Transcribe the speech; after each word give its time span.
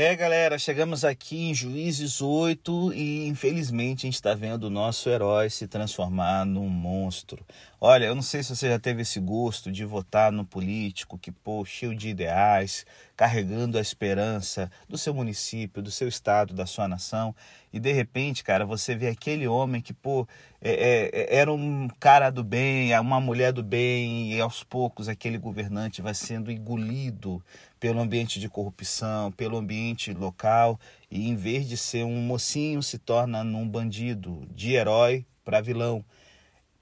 É, 0.00 0.14
galera, 0.14 0.56
chegamos 0.60 1.04
aqui 1.04 1.50
em 1.50 1.52
Juízes 1.52 2.22
8 2.22 2.92
e 2.94 3.26
infelizmente 3.26 4.06
a 4.06 4.06
gente 4.06 4.14
está 4.14 4.32
vendo 4.32 4.62
o 4.62 4.70
nosso 4.70 5.10
herói 5.10 5.50
se 5.50 5.66
transformar 5.66 6.46
num 6.46 6.68
monstro. 6.68 7.44
Olha, 7.80 8.04
eu 8.04 8.14
não 8.14 8.22
sei 8.22 8.44
se 8.44 8.54
você 8.54 8.68
já 8.68 8.78
teve 8.78 9.02
esse 9.02 9.18
gosto 9.18 9.72
de 9.72 9.84
votar 9.84 10.30
no 10.30 10.44
político 10.44 11.18
que, 11.18 11.32
pô, 11.32 11.64
cheio 11.64 11.96
de 11.96 12.10
ideais, 12.10 12.86
carregando 13.16 13.76
a 13.76 13.80
esperança 13.80 14.70
do 14.88 14.96
seu 14.96 15.12
município, 15.12 15.82
do 15.82 15.90
seu 15.90 16.06
estado, 16.06 16.54
da 16.54 16.64
sua 16.64 16.86
nação, 16.86 17.34
e 17.72 17.78
de 17.78 17.92
repente, 17.92 18.42
cara, 18.42 18.64
você 18.64 18.94
vê 18.94 19.08
aquele 19.08 19.46
homem 19.46 19.80
que, 19.80 19.92
pô, 19.92 20.26
é, 20.60 20.72
é, 20.72 21.10
é 21.12 21.36
era 21.38 21.52
um 21.52 21.88
cara 22.00 22.30
do 22.30 22.42
bem, 22.42 22.98
uma 22.98 23.20
mulher 23.20 23.52
do 23.52 23.62
bem, 23.62 24.32
e 24.32 24.40
aos 24.40 24.64
poucos 24.64 25.08
aquele 25.08 25.38
governante 25.38 26.02
vai 26.02 26.14
sendo 26.14 26.50
engolido 26.50 27.42
pelo 27.78 28.00
ambiente 28.00 28.40
de 28.40 28.48
corrupção, 28.48 29.30
pelo 29.32 29.56
ambiente 29.56 30.12
local, 30.12 30.78
e 31.10 31.28
em 31.28 31.34
vez 31.34 31.68
de 31.68 31.76
ser 31.76 32.04
um 32.04 32.20
mocinho, 32.22 32.82
se 32.82 32.98
torna 32.98 33.44
num 33.44 33.68
bandido, 33.68 34.46
de 34.54 34.72
herói 34.72 35.24
para 35.44 35.60
vilão. 35.60 36.04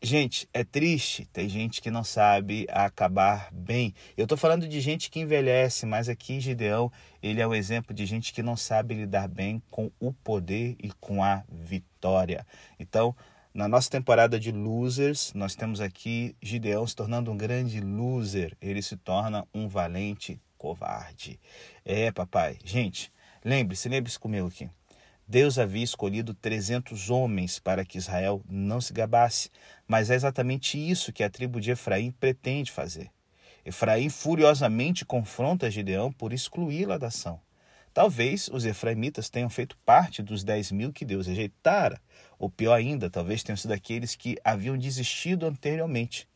Gente, 0.07 0.49
é 0.55 0.63
triste, 0.63 1.27
tem 1.33 1.49
gente 1.49 1.83
que 1.83 1.91
não 1.91 2.05
sabe 2.05 2.65
acabar 2.71 3.49
bem. 3.53 3.93
Eu 4.17 4.23
estou 4.23 4.39
falando 4.39 4.69
de 4.69 4.81
gente 4.81 5.11
que 5.11 5.19
envelhece, 5.19 5.85
mas 5.85 6.09
aqui 6.09 6.39
Gideão, 6.39 6.93
ele 7.21 7.41
é 7.41 7.47
o 7.47 7.53
exemplo 7.53 7.93
de 7.93 8.07
gente 8.07 8.33
que 8.33 8.41
não 8.41 8.57
sabe 8.57 8.95
lidar 8.95 9.27
bem 9.27 9.61
com 9.69 9.91
o 9.99 10.13
poder 10.13 10.77
e 10.81 10.93
com 11.01 11.25
a 11.25 11.43
vitória. 11.51 12.47
Então, 12.79 13.17
na 13.53 13.67
nossa 13.67 13.91
temporada 13.91 14.39
de 14.39 14.53
losers, 14.53 15.33
nós 15.35 15.57
temos 15.57 15.81
aqui 15.81 16.37
Gideão 16.41 16.87
se 16.87 16.95
tornando 16.95 17.33
um 17.33 17.37
grande 17.37 17.81
loser. 17.81 18.57
Ele 18.63 18.83
se 18.83 18.97
torna 18.97 19.45
um 19.53 19.67
valente 19.67 20.41
covarde. 20.57 21.41
É, 21.85 22.13
papai. 22.13 22.59
Gente, 22.65 23.13
lembre-se, 23.45 23.89
lembre-se 23.89 24.21
comigo 24.21 24.47
aqui. 24.47 24.71
Deus 25.29 25.59
havia 25.59 25.83
escolhido 25.83 26.33
300 26.33 27.11
homens 27.11 27.59
para 27.59 27.85
que 27.85 27.99
Israel 27.99 28.45
não 28.49 28.81
se 28.81 28.93
gabasse, 28.93 29.51
mas 29.87 30.09
é 30.09 30.15
exatamente 30.15 30.79
isso 30.79 31.13
que 31.13 31.25
a 31.25 31.29
tribo 31.29 31.61
de 31.61 31.73
Efraim 31.73 32.13
pretende 32.13 32.71
fazer. 32.71 33.11
Efraim 33.65 34.09
furiosamente 34.09 35.05
confronta 35.05 35.69
Gideão 35.69 36.13
por 36.13 36.33
excluí-la 36.33 36.97
da 36.97 37.09
ação. 37.09 37.41
Talvez 37.93 38.47
os 38.49 38.65
efraimitas 38.65 39.29
tenham 39.29 39.51
feito 39.51 39.77
parte 39.79 40.23
dos 40.23 40.45
10 40.45 40.71
mil 40.71 40.93
que 40.93 41.05
Deus 41.05 41.27
rejeitara, 41.27 42.01
ou 42.39 42.49
pior 42.49 42.75
ainda, 42.75 43.11
talvez 43.11 43.43
tenham 43.43 43.57
sido 43.57 43.73
aqueles 43.73 44.15
que 44.15 44.37
haviam 44.45 44.79
desistido 44.79 45.45
anteriormente. 45.45 46.29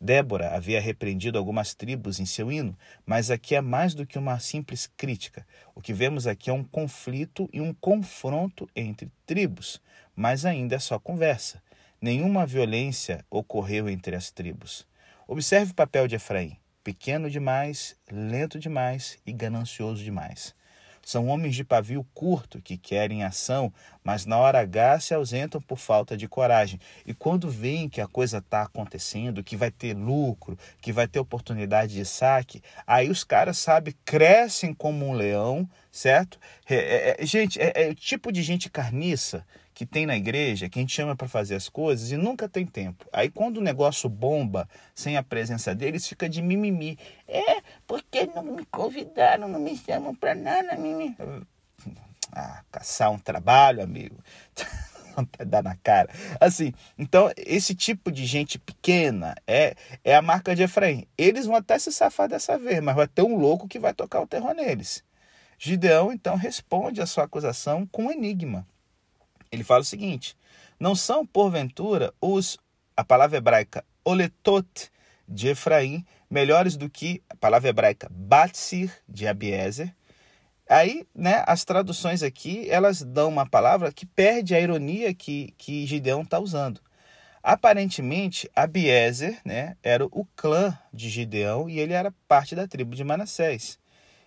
Débora 0.00 0.54
havia 0.54 0.80
repreendido 0.80 1.38
algumas 1.38 1.74
tribos 1.74 2.18
em 2.20 2.26
seu 2.26 2.50
hino, 2.50 2.76
mas 3.06 3.30
aqui 3.30 3.54
é 3.54 3.60
mais 3.60 3.94
do 3.94 4.06
que 4.06 4.18
uma 4.18 4.38
simples 4.38 4.90
crítica. 4.96 5.46
O 5.74 5.80
que 5.80 5.92
vemos 5.92 6.26
aqui 6.26 6.50
é 6.50 6.52
um 6.52 6.64
conflito 6.64 7.48
e 7.52 7.60
um 7.60 7.72
confronto 7.74 8.68
entre 8.74 9.10
tribos, 9.26 9.80
mas 10.14 10.44
ainda 10.44 10.76
é 10.76 10.78
só 10.78 10.98
conversa. 10.98 11.62
Nenhuma 12.00 12.44
violência 12.44 13.24
ocorreu 13.30 13.88
entre 13.88 14.14
as 14.14 14.30
tribos. 14.30 14.86
Observe 15.26 15.72
o 15.72 15.74
papel 15.74 16.06
de 16.06 16.16
Efraim: 16.16 16.58
pequeno 16.82 17.30
demais, 17.30 17.96
lento 18.10 18.58
demais 18.58 19.18
e 19.24 19.32
ganancioso 19.32 20.04
demais. 20.04 20.54
São 21.04 21.28
homens 21.28 21.54
de 21.54 21.64
pavio 21.64 22.06
curto 22.14 22.60
que 22.60 22.76
querem 22.76 23.24
ação, 23.24 23.72
mas 24.02 24.24
na 24.24 24.38
hora 24.38 24.60
H 24.60 25.00
se 25.00 25.14
ausentam 25.14 25.60
por 25.60 25.78
falta 25.78 26.16
de 26.16 26.26
coragem. 26.26 26.80
E 27.06 27.12
quando 27.12 27.50
veem 27.50 27.88
que 27.88 28.00
a 28.00 28.06
coisa 28.06 28.38
está 28.38 28.62
acontecendo, 28.62 29.44
que 29.44 29.56
vai 29.56 29.70
ter 29.70 29.94
lucro, 29.94 30.58
que 30.80 30.92
vai 30.92 31.06
ter 31.06 31.20
oportunidade 31.20 31.94
de 31.94 32.04
saque, 32.04 32.62
aí 32.86 33.10
os 33.10 33.24
caras, 33.24 33.58
sabe, 33.58 33.96
crescem 34.04 34.72
como 34.72 35.06
um 35.06 35.12
leão, 35.12 35.68
certo? 35.90 36.38
É, 36.68 36.74
é, 36.74 37.16
é 37.18 37.26
gente, 37.26 37.60
é, 37.60 37.72
é 37.74 37.90
o 37.90 37.94
tipo 37.94 38.32
de 38.32 38.42
gente 38.42 38.70
carniça 38.70 39.44
que 39.74 39.84
tem 39.84 40.06
na 40.06 40.16
igreja, 40.16 40.68
que 40.68 40.78
a 40.78 40.82
gente 40.82 40.94
chama 40.94 41.16
para 41.16 41.26
fazer 41.26 41.56
as 41.56 41.68
coisas 41.68 42.12
e 42.12 42.16
nunca 42.16 42.48
tem 42.48 42.64
tempo. 42.64 43.04
Aí 43.12 43.28
quando 43.28 43.56
o 43.58 43.60
negócio 43.60 44.08
bomba 44.08 44.68
sem 44.94 45.16
a 45.16 45.22
presença 45.22 45.74
deles, 45.74 46.06
fica 46.06 46.28
de 46.28 46.40
mimimi. 46.40 46.96
É, 47.26 47.60
porque 47.86 48.26
não 48.26 48.44
me 48.44 48.64
convidaram, 48.66 49.48
não 49.48 49.58
me 49.58 49.76
chamam 49.76 50.14
para 50.14 50.34
nada, 50.34 50.76
mimimi. 50.76 51.16
Ah, 52.32 52.62
caçar 52.70 53.10
um 53.10 53.18
trabalho, 53.18 53.82
amigo. 53.82 54.16
dar 55.46 55.62
na 55.62 55.76
cara. 55.76 56.08
Assim, 56.40 56.72
então 56.96 57.30
esse 57.36 57.74
tipo 57.74 58.10
de 58.10 58.24
gente 58.26 58.58
pequena 58.58 59.34
é, 59.46 59.74
é 60.04 60.14
a 60.14 60.22
marca 60.22 60.54
de 60.54 60.62
Efraim. 60.62 61.06
Eles 61.18 61.46
vão 61.46 61.56
até 61.56 61.78
se 61.78 61.92
safar 61.92 62.28
dessa 62.28 62.58
vez, 62.58 62.80
mas 62.80 62.94
vai 62.94 63.08
ter 63.08 63.22
um 63.22 63.36
louco 63.36 63.68
que 63.68 63.78
vai 63.78 63.92
tocar 63.92 64.20
o 64.20 64.26
terror 64.26 64.54
neles. 64.54 65.04
Gideão 65.58 66.12
então 66.12 66.36
responde 66.36 67.00
a 67.00 67.06
sua 67.06 67.24
acusação 67.24 67.86
com 67.86 68.04
um 68.04 68.12
enigma. 68.12 68.66
Ele 69.54 69.64
fala 69.64 69.80
o 69.80 69.84
seguinte: 69.84 70.36
não 70.78 70.94
são, 70.94 71.24
porventura, 71.24 72.12
os, 72.20 72.58
a 72.96 73.04
palavra 73.04 73.38
hebraica 73.38 73.84
oletot 74.04 74.90
de 75.26 75.48
Efraim, 75.48 76.04
melhores 76.28 76.76
do 76.76 76.90
que 76.90 77.22
a 77.30 77.36
palavra 77.36 77.68
hebraica 77.70 78.08
batsir 78.10 78.92
de 79.08 79.26
Abiezer? 79.26 79.94
Aí, 80.68 81.06
né, 81.14 81.44
as 81.46 81.64
traduções 81.64 82.22
aqui, 82.22 82.68
elas 82.70 83.02
dão 83.02 83.28
uma 83.28 83.48
palavra 83.48 83.92
que 83.92 84.06
perde 84.06 84.54
a 84.54 84.60
ironia 84.60 85.14
que, 85.14 85.54
que 85.58 85.86
Gideão 85.86 86.22
está 86.22 86.38
usando. 86.38 86.80
Aparentemente, 87.42 88.50
Abiezer 88.56 89.38
né, 89.44 89.76
era 89.82 90.06
o 90.06 90.26
clã 90.34 90.76
de 90.92 91.10
Gideão 91.10 91.68
e 91.68 91.78
ele 91.78 91.92
era 91.92 92.14
parte 92.26 92.54
da 92.54 92.66
tribo 92.66 92.96
de 92.96 93.04
Manassés. 93.04 93.78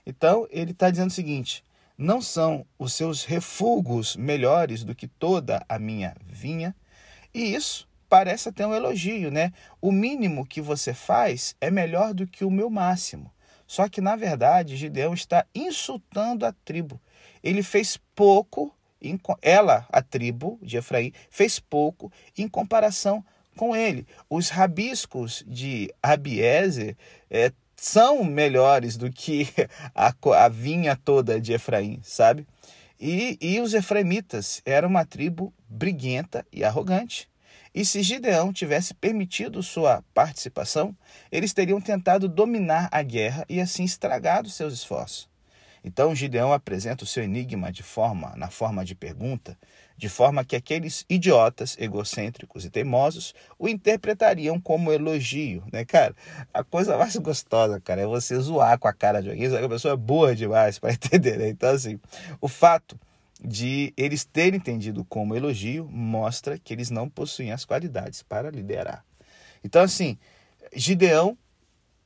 Então, 0.06 0.48
ele 0.52 0.72
está 0.72 0.90
dizendo 0.90 1.10
o 1.10 1.14
seguinte: 1.14 1.64
não 1.98 2.22
são 2.22 2.66
os 2.78 2.94
seus 2.94 3.26
refugos 3.26 4.16
melhores 4.16 4.84
do 4.84 4.94
que 4.94 5.08
toda 5.08 5.66
a 5.68 5.80
minha 5.80 6.16
vinha? 6.26 6.76
E 7.34 7.56
isso 7.56 7.88
parece 8.08 8.50
até 8.50 8.66
um 8.66 8.74
elogio, 8.74 9.32
né? 9.32 9.52
O 9.82 9.92
mínimo 9.92 10.46
que 10.46 10.62
você 10.62 10.94
faz 10.94 11.56
é 11.60 11.72
melhor 11.72 12.14
do 12.14 12.28
que 12.28 12.46
o 12.46 12.52
meu 12.52 12.70
máximo. 12.70 13.32
Só 13.66 13.90
que, 13.90 14.00
na 14.00 14.16
verdade, 14.16 14.78
Gideão 14.78 15.14
está 15.14 15.46
insultando 15.54 16.46
a 16.46 16.54
tribo. 16.54 17.02
Ele 17.44 17.62
fez 17.62 17.98
pouco, 18.16 18.74
ela, 19.42 19.86
a 19.92 20.02
tribo 20.02 20.58
de 20.62 20.78
Efraim, 20.78 21.12
fez 21.30 21.60
pouco 21.60 22.12
em 22.38 22.48
comparação 22.48 23.24
com 23.58 23.76
ele. 23.76 24.08
Os 24.30 24.50
rabiscos 24.50 25.44
de 25.46 25.94
Abiezer 26.02 26.96
é, 27.30 27.52
são 27.78 28.24
melhores 28.24 28.98
do 28.98 29.12
que 29.12 29.48
a, 29.96 30.14
a 30.44 30.50
vinha 30.50 30.96
toda 30.96 31.40
de 31.40 31.54
Efraim, 31.54 32.00
sabe? 32.04 32.46
E, 33.00 33.38
e 33.40 33.60
os 33.62 33.76
efraimitas 33.76 34.62
eram 34.66 34.90
uma 34.90 35.06
tribo 35.06 35.54
briguenta 35.70 36.44
e 36.52 36.64
arrogante. 36.64 37.30
E 37.74 37.86
se 37.86 38.02
Gideão 38.02 38.52
tivesse 38.52 38.96
permitido 38.96 39.62
sua 39.62 40.04
participação, 40.14 40.98
eles 41.32 41.54
teriam 41.54 41.80
tentado 41.80 42.28
dominar 42.28 42.90
a 42.92 43.04
guerra 43.04 43.46
e 43.48 43.62
assim 43.62 43.84
estragado 43.84 44.50
seus 44.50 44.74
esforços. 44.74 45.30
Então 45.84 46.16
Gideão 46.16 46.52
apresenta 46.52 47.04
o 47.04 47.08
seu 47.08 47.24
enigma 47.24 47.72
de 47.72 47.84
forma, 47.84 48.34
na 48.36 48.50
forma 48.50 48.84
de 48.84 48.96
pergunta, 48.96 49.58
de 49.98 50.08
forma 50.08 50.46
que 50.46 50.56
aqueles 50.56 51.06
idiotas, 51.10 51.76
egocêntricos 51.80 52.64
e 52.64 52.70
teimosos 52.70 53.34
o 53.58 53.68
interpretariam 53.68 54.60
como 54.60 54.92
elogio, 54.92 55.64
né, 55.72 55.84
cara? 55.84 56.16
A 56.54 56.64
coisa 56.64 56.98
mais 56.98 57.16
gostosa, 57.18 57.82
cara, 57.82 58.02
é 58.02 58.06
você 58.06 58.40
zoar 58.40 58.78
com 58.78 58.88
a 58.88 58.94
cara 58.94 59.22
de 59.22 59.30
alguém, 59.30 59.48
a 59.48 59.70
pessoa 59.70 59.94
é 59.96 59.98
boa 59.98 60.36
demais 60.36 60.78
para 60.80 60.94
entender, 60.94 61.38
né? 61.38 61.50
Então, 61.50 61.70
assim, 61.70 62.00
o 62.40 62.48
fato 62.48 63.00
de 63.44 63.94
eles 63.98 64.24
terem 64.26 64.58
entendido 64.58 65.04
como 65.06 65.36
elogio 65.36 65.88
mostra 65.92 66.58
que 66.58 66.74
eles 66.74 66.90
não 66.90 67.10
possuem 67.10 67.52
as 67.52 67.66
qualidades 67.66 68.24
para 68.24 68.50
liderar. 68.50 69.04
Então, 69.64 69.82
assim, 69.82 70.18
Gideão 70.76 71.38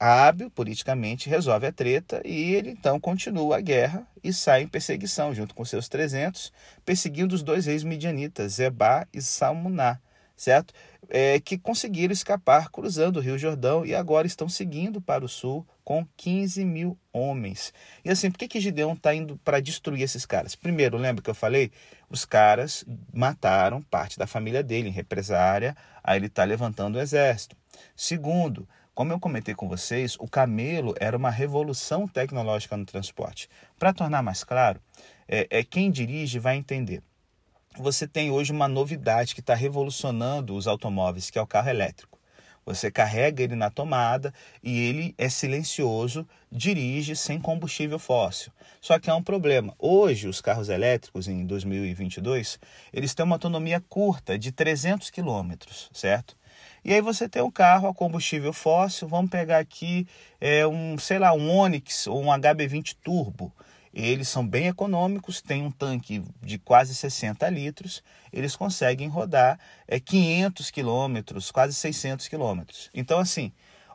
hábil 0.01 0.49
politicamente, 0.49 1.29
resolve 1.29 1.67
a 1.67 1.71
treta 1.71 2.23
e 2.25 2.55
ele 2.55 2.71
então 2.71 2.99
continua 2.99 3.57
a 3.57 3.61
guerra 3.61 4.07
e 4.23 4.33
sai 4.33 4.63
em 4.63 4.67
perseguição 4.67 5.31
junto 5.31 5.53
com 5.53 5.63
seus 5.63 5.87
300, 5.87 6.51
perseguindo 6.83 7.35
os 7.35 7.43
dois 7.43 7.67
reis 7.67 7.83
midianitas, 7.83 8.53
Zebá 8.53 9.07
e 9.13 9.21
Salmuná, 9.21 9.99
certo? 10.35 10.73
É, 11.07 11.39
que 11.39 11.55
conseguiram 11.55 12.11
escapar 12.11 12.71
cruzando 12.71 13.17
o 13.17 13.19
Rio 13.19 13.37
Jordão 13.37 13.85
e 13.85 13.93
agora 13.93 14.25
estão 14.25 14.49
seguindo 14.49 14.99
para 14.99 15.23
o 15.23 15.29
sul 15.29 15.67
com 15.83 16.03
15 16.17 16.65
mil 16.65 16.97
homens. 17.13 17.71
E 18.03 18.09
assim, 18.09 18.31
por 18.31 18.39
que, 18.39 18.47
que 18.47 18.59
Gideão 18.59 18.93
está 18.93 19.13
indo 19.13 19.37
para 19.43 19.59
destruir 19.59 20.01
esses 20.01 20.25
caras? 20.25 20.55
Primeiro, 20.55 20.97
lembra 20.97 21.21
que 21.21 21.29
eu 21.29 21.35
falei? 21.35 21.71
Os 22.09 22.25
caras 22.25 22.83
mataram 23.13 23.83
parte 23.83 24.17
da 24.17 24.25
família 24.25 24.63
dele 24.63 24.89
em 24.89 24.91
represária, 24.91 25.75
aí 26.03 26.17
ele 26.17 26.25
está 26.25 26.43
levantando 26.43 26.97
o 26.97 27.01
exército. 27.01 27.55
Segundo, 27.95 28.67
como 28.93 29.13
eu 29.13 29.19
comentei 29.19 29.55
com 29.55 29.69
vocês, 29.69 30.17
o 30.19 30.27
camelo 30.27 30.93
era 30.99 31.15
uma 31.15 31.29
revolução 31.29 32.07
tecnológica 32.07 32.75
no 32.75 32.85
transporte. 32.85 33.49
Para 33.79 33.93
tornar 33.93 34.21
mais 34.21 34.43
claro, 34.43 34.81
é, 35.27 35.47
é 35.49 35.63
quem 35.63 35.89
dirige 35.89 36.39
vai 36.39 36.57
entender. 36.57 37.01
Você 37.77 38.05
tem 38.05 38.31
hoje 38.31 38.51
uma 38.51 38.67
novidade 38.67 39.33
que 39.33 39.39
está 39.39 39.55
revolucionando 39.55 40.55
os 40.55 40.67
automóveis, 40.67 41.29
que 41.29 41.39
é 41.39 41.41
o 41.41 41.47
carro 41.47 41.69
elétrico. 41.69 42.19
Você 42.65 42.91
carrega 42.91 43.41
ele 43.41 43.55
na 43.55 43.71
tomada 43.71 44.33
e 44.61 44.77
ele 44.87 45.15
é 45.17 45.29
silencioso, 45.29 46.27
dirige 46.51 47.15
sem 47.15 47.39
combustível 47.39 47.97
fóssil. 47.97 48.51
Só 48.79 48.99
que 48.99 49.09
há 49.09 49.15
um 49.15 49.23
problema. 49.23 49.73
Hoje, 49.79 50.27
os 50.27 50.41
carros 50.41 50.69
elétricos, 50.69 51.27
em 51.27 51.45
2022, 51.45 52.59
eles 52.93 53.15
têm 53.15 53.25
uma 53.25 53.35
autonomia 53.35 53.81
curta, 53.89 54.37
de 54.37 54.51
300 54.51 55.09
quilômetros, 55.09 55.89
certo? 55.91 56.35
E 56.83 56.93
aí 56.93 57.01
você 57.01 57.29
tem 57.29 57.43
um 57.43 57.51
carro 57.51 57.87
a 57.87 57.93
combustível 57.93 58.51
fóssil, 58.51 59.07
vamos 59.07 59.29
pegar 59.29 59.59
aqui 59.59 60.07
é, 60.39 60.65
um, 60.65 60.97
sei 60.97 61.19
lá, 61.19 61.31
um 61.31 61.55
Onix 61.55 62.07
ou 62.07 62.23
um 62.23 62.27
HB20 62.27 62.95
Turbo. 63.03 63.53
Eles 63.93 64.29
são 64.29 64.47
bem 64.47 64.67
econômicos, 64.67 65.41
têm 65.41 65.63
um 65.63 65.69
tanque 65.69 66.23
de 66.41 66.57
quase 66.57 66.95
60 66.95 67.47
litros, 67.49 68.01
eles 68.33 68.55
conseguem 68.55 69.07
rodar 69.09 69.59
é, 69.87 69.99
500 69.99 70.71
quilômetros, 70.71 71.51
quase 71.51 71.75
600 71.75 72.27
quilômetros. 72.27 72.89
Então, 72.95 73.19
assim, 73.19 73.51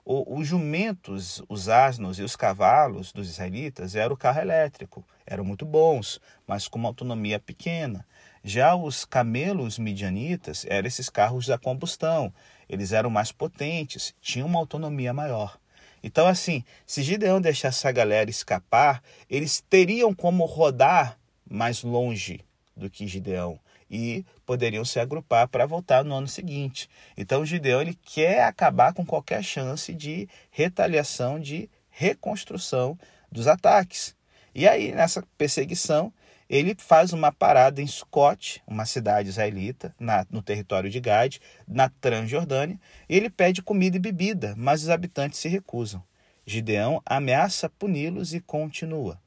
o, 0.09 0.39
os 0.39 0.47
jumentos, 0.47 1.43
os 1.49 1.69
asnos 1.69 2.21
e 2.21 2.23
os 2.23 2.37
cavalos 2.37 3.13
dos 3.13 3.29
israelitas 3.29 3.97
eram 3.97 4.15
o 4.15 4.17
carro 4.17 4.41
elétrico, 4.41 5.05
eram 5.27 5.45
muito 5.45 5.67
bons, 5.67 6.21
mas 6.47 6.69
com 6.69 6.79
uma 6.79 6.89
autonomia 6.89 7.41
pequena. 7.41 8.07
Já 8.45 8.77
os 8.77 9.05
camelos 9.05 9.81
midianitas 9.81 10.65
eram 10.69 10.87
esses 10.87 11.11
carros 11.11 11.51
a 11.51 11.59
combustão, 11.59 12.33
eles 12.69 12.93
eram 12.93 13.11
mais 13.11 13.33
potentes, 13.33 14.15
tinham 14.23 14.47
uma 14.47 14.61
autonomia 14.61 15.13
maior. 15.13 15.59
Então, 16.05 16.29
assim, 16.29 16.63
se 16.87 17.03
Gideão 17.03 17.41
deixasse 17.41 17.79
essa 17.79 17.91
galera 17.91 18.31
escapar, 18.31 19.03
eles 19.29 19.61
teriam 19.69 20.15
como 20.15 20.45
rodar 20.45 21.19
mais 21.51 21.83
longe 21.83 22.45
do 22.77 22.89
que 22.89 23.09
Gideão 23.09 23.59
e 23.91 24.25
poderiam 24.45 24.85
se 24.85 24.99
agrupar 24.99 25.49
para 25.49 25.67
voltar 25.67 26.05
no 26.05 26.15
ano 26.15 26.29
seguinte. 26.29 26.89
Então, 27.17 27.47
Gideão 27.47 27.81
ele 27.81 27.95
quer 27.95 28.45
acabar 28.45 28.93
com 28.93 29.05
qualquer 29.05 29.43
chance 29.43 29.93
de 29.93 30.29
retaliação, 30.51 31.39
de 31.39 31.71
reconstrução 31.91 32.99
dos 33.31 33.47
ataques. 33.47 34.15
E 34.55 34.67
aí, 34.67 34.93
nessa 34.93 35.23
perseguição, 35.37 36.13
ele 36.49 36.75
faz 36.79 37.13
uma 37.13 37.33
parada 37.33 37.83
em 37.83 37.87
Sucote, 37.87 38.63
uma 38.67 38.87
cidade 38.87 39.29
israelita, 39.29 39.95
na, 39.99 40.25
no 40.31 40.41
território 40.41 40.89
de 40.89 41.01
Gade, 41.01 41.41
na 41.67 41.89
Transjordânia, 41.89 42.79
e 43.09 43.17
ele 43.17 43.29
pede 43.29 43.63
comida 43.63 43.97
e 43.97 44.01
bebida, 44.01 44.55
mas 44.57 44.83
os 44.83 44.91
habitantes 44.91 45.41
se 45.41 45.49
recusam. 45.49 46.03
Gideão 46.47 47.03
ameaça 47.05 47.69
puni-los 47.69 48.33
e 48.33 48.41
continua. 48.41 49.21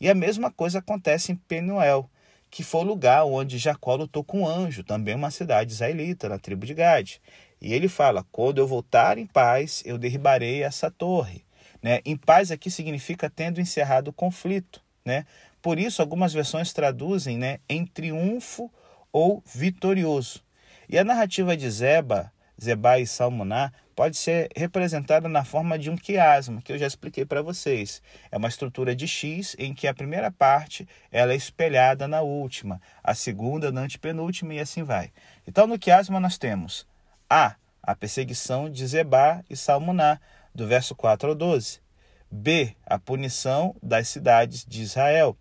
E 0.00 0.10
a 0.10 0.14
mesma 0.14 0.50
coisa 0.50 0.80
acontece 0.80 1.30
em 1.30 1.36
Penuel, 1.36 2.10
que 2.54 2.62
foi 2.62 2.82
o 2.82 2.84
lugar 2.84 3.24
onde 3.24 3.58
Jacó 3.58 3.96
lutou 3.96 4.22
com 4.22 4.42
um 4.42 4.46
anjo, 4.46 4.84
também 4.84 5.16
uma 5.16 5.32
cidade 5.32 5.72
israelita, 5.72 6.28
na 6.28 6.38
tribo 6.38 6.64
de 6.64 6.72
Gade. 6.72 7.20
E 7.60 7.74
ele 7.74 7.88
fala: 7.88 8.24
quando 8.30 8.58
eu 8.58 8.66
voltar 8.68 9.18
em 9.18 9.26
paz, 9.26 9.82
eu 9.84 9.98
derribarei 9.98 10.62
essa 10.62 10.88
torre. 10.88 11.44
Né? 11.82 12.00
Em 12.04 12.16
paz 12.16 12.52
aqui 12.52 12.70
significa 12.70 13.28
tendo 13.28 13.60
encerrado 13.60 14.06
o 14.06 14.12
conflito. 14.12 14.80
Né? 15.04 15.26
Por 15.60 15.80
isso, 15.80 16.00
algumas 16.00 16.32
versões 16.32 16.72
traduzem 16.72 17.36
né, 17.36 17.58
em 17.68 17.84
triunfo 17.84 18.70
ou 19.12 19.42
vitorioso. 19.44 20.40
E 20.88 20.96
a 20.96 21.02
narrativa 21.02 21.56
de 21.56 21.68
Zeba, 21.68 22.32
Zeba 22.62 23.00
e 23.00 23.06
Salmoná 23.06 23.72
pode 23.94 24.16
ser 24.16 24.48
representada 24.56 25.28
na 25.28 25.44
forma 25.44 25.78
de 25.78 25.90
um 25.90 25.96
quiasma, 25.96 26.60
que 26.62 26.72
eu 26.72 26.78
já 26.78 26.86
expliquei 26.86 27.24
para 27.24 27.42
vocês. 27.42 28.02
É 28.30 28.36
uma 28.36 28.48
estrutura 28.48 28.94
de 28.94 29.06
X 29.06 29.54
em 29.58 29.72
que 29.72 29.86
a 29.86 29.94
primeira 29.94 30.30
parte 30.30 30.86
ela 31.10 31.32
é 31.32 31.36
espelhada 31.36 32.08
na 32.08 32.20
última, 32.20 32.80
a 33.02 33.14
segunda 33.14 33.70
na 33.70 33.82
antepenúltima 33.82 34.54
e 34.54 34.60
assim 34.60 34.82
vai. 34.82 35.12
Então, 35.46 35.66
no 35.66 35.78
quiasma 35.78 36.18
nós 36.18 36.38
temos 36.38 36.86
A, 37.28 37.56
a 37.82 37.94
perseguição 37.94 38.68
de 38.68 38.86
Zeba 38.86 39.44
e 39.48 39.56
Salmoná, 39.56 40.18
do 40.54 40.66
verso 40.66 40.94
4 40.94 41.30
ao 41.30 41.34
12. 41.34 41.80
B, 42.30 42.74
a 42.84 42.98
punição 42.98 43.76
das 43.82 44.08
cidades 44.08 44.64
de 44.64 44.82
Israel, 44.82 45.36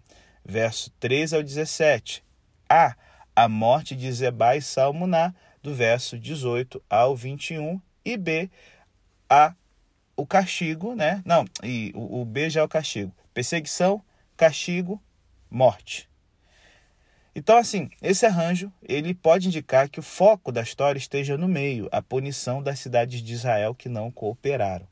verso 0.46 0.92
13 1.00 1.36
ao 1.36 1.44
17. 1.44 2.24
A. 2.70 2.96
A 3.36 3.50
morte 3.50 3.96
de 3.96 4.12
Zeba 4.12 4.56
e 4.56 4.62
Salmuná, 4.62 5.34
do 5.64 5.74
verso 5.74 6.20
18 6.20 6.84
ao 6.88 7.16
21. 7.16 7.82
E 8.06 8.18
B. 8.18 8.50
A. 9.30 9.56
O 10.16 10.28
castigo, 10.28 10.94
né? 10.94 11.24
Não, 11.26 11.46
e 11.64 11.92
o, 11.96 12.22
o 12.22 12.26
B 12.26 12.50
já 12.50 12.62
é 12.62 12.64
o 12.64 12.70
castigo. 12.70 13.12
Perseguição, 13.34 14.02
castigo, 14.38 15.02
morte. 15.50 16.08
Então, 17.36 17.58
assim, 17.58 17.90
esse 18.00 18.26
arranjo 18.26 18.72
ele 18.88 19.16
pode 19.16 19.48
indicar 19.48 19.90
que 19.90 20.00
o 20.00 20.04
foco 20.04 20.52
da 20.52 20.62
história 20.62 21.00
esteja 21.00 21.36
no 21.36 21.48
meio, 21.48 21.90
a 21.92 22.00
punição 22.00 22.62
das 22.62 22.78
cidades 22.78 23.24
de 23.24 23.34
Israel 23.34 23.74
que 23.74 23.90
não 23.90 24.12
cooperaram. 24.12 24.88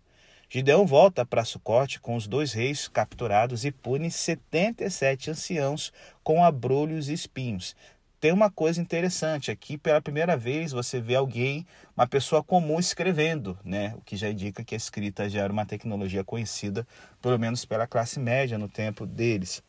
Gideão 0.50 0.86
volta 0.86 1.25
para 1.25 1.46
Sucote 1.46 2.00
com 2.00 2.16
os 2.16 2.28
dois 2.28 2.52
reis 2.52 2.88
capturados 2.88 3.63
e 3.63 3.72
pune 3.72 4.12
77 4.12 5.31
anciãos 5.31 5.94
com 6.24 6.44
abrolhos 6.44 7.10
e 7.10 7.13
espinhos. 7.13 7.75
Tem 8.22 8.32
uma 8.32 8.52
coisa 8.52 8.80
interessante 8.80 9.50
aqui, 9.50 9.80
pela 9.80 10.00
primeira 10.00 10.38
vez 10.38 10.72
você 10.72 11.02
vê 11.02 11.16
alguém, 11.16 11.66
uma 11.98 12.06
pessoa 12.06 12.44
comum 12.44 12.80
escrevendo, 12.80 13.58
né? 13.66 13.96
O 13.98 14.02
que 14.02 14.16
já 14.16 14.30
indica 14.30 14.64
que 14.64 14.76
a 14.76 14.78
escrita 14.78 15.28
já 15.28 15.42
era 15.42 15.52
uma 15.52 15.66
tecnologia 15.66 16.24
conhecida, 16.24 16.88
pelo 17.20 17.40
menos 17.40 17.66
pela 17.66 17.88
classe 17.88 18.20
média 18.20 18.60
no 18.60 18.70
tempo 18.70 19.08
deles. 19.08 19.64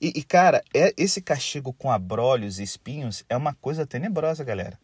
E, 0.00 0.14
e 0.16 0.22
cara, 0.22 0.64
é, 0.72 0.94
esse 0.96 1.20
castigo 1.20 1.74
com 1.74 1.92
abrolhos 1.92 2.58
e 2.58 2.62
espinhos 2.62 3.22
é 3.28 3.36
uma 3.36 3.52
coisa 3.52 3.86
tenebrosa, 3.86 4.42
galera. 4.42 4.80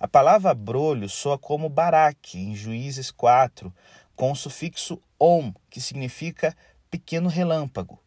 A 0.00 0.08
palavra 0.08 0.52
abrolho 0.52 1.10
soa 1.10 1.36
como 1.36 1.68
baraque 1.68 2.38
em 2.38 2.54
Juízes 2.54 3.10
4, 3.10 3.70
com 4.14 4.32
o 4.32 4.36
sufixo 4.36 4.98
om, 5.20 5.52
que 5.68 5.82
significa 5.82 6.56
pequeno 6.90 7.28
relâmpago. 7.28 8.00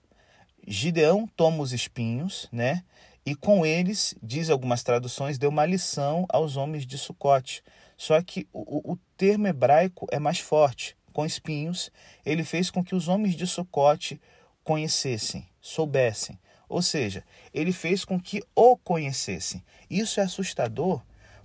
Gideão 0.67 1.27
toma 1.27 1.61
os 1.61 1.73
espinhos, 1.73 2.49
né? 2.51 2.83
E 3.25 3.35
com 3.35 3.65
eles, 3.65 4.15
diz 4.21 4.49
algumas 4.49 4.83
traduções, 4.83 5.37
deu 5.37 5.49
uma 5.49 5.65
lição 5.65 6.25
aos 6.29 6.57
homens 6.57 6.85
de 6.85 6.97
Sucote. 6.97 7.63
Só 7.97 8.21
que 8.21 8.47
o, 8.53 8.93
o 8.93 8.97
termo 9.17 9.47
hebraico 9.47 10.07
é 10.11 10.19
mais 10.19 10.39
forte. 10.39 10.97
Com 11.11 11.25
espinhos, 11.25 11.91
ele 12.25 12.43
fez 12.43 12.69
com 12.69 12.83
que 12.83 12.95
os 12.95 13.07
homens 13.07 13.35
de 13.35 13.45
Sucote 13.45 14.21
conhecessem, 14.63 15.47
soubessem. 15.59 16.39
Ou 16.67 16.81
seja, 16.81 17.23
ele 17.53 17.71
fez 17.71 18.05
com 18.05 18.19
que 18.19 18.41
o 18.55 18.77
conhecessem. 18.77 19.63
Isso 19.89 20.19
é 20.19 20.23
assustador 20.23 21.01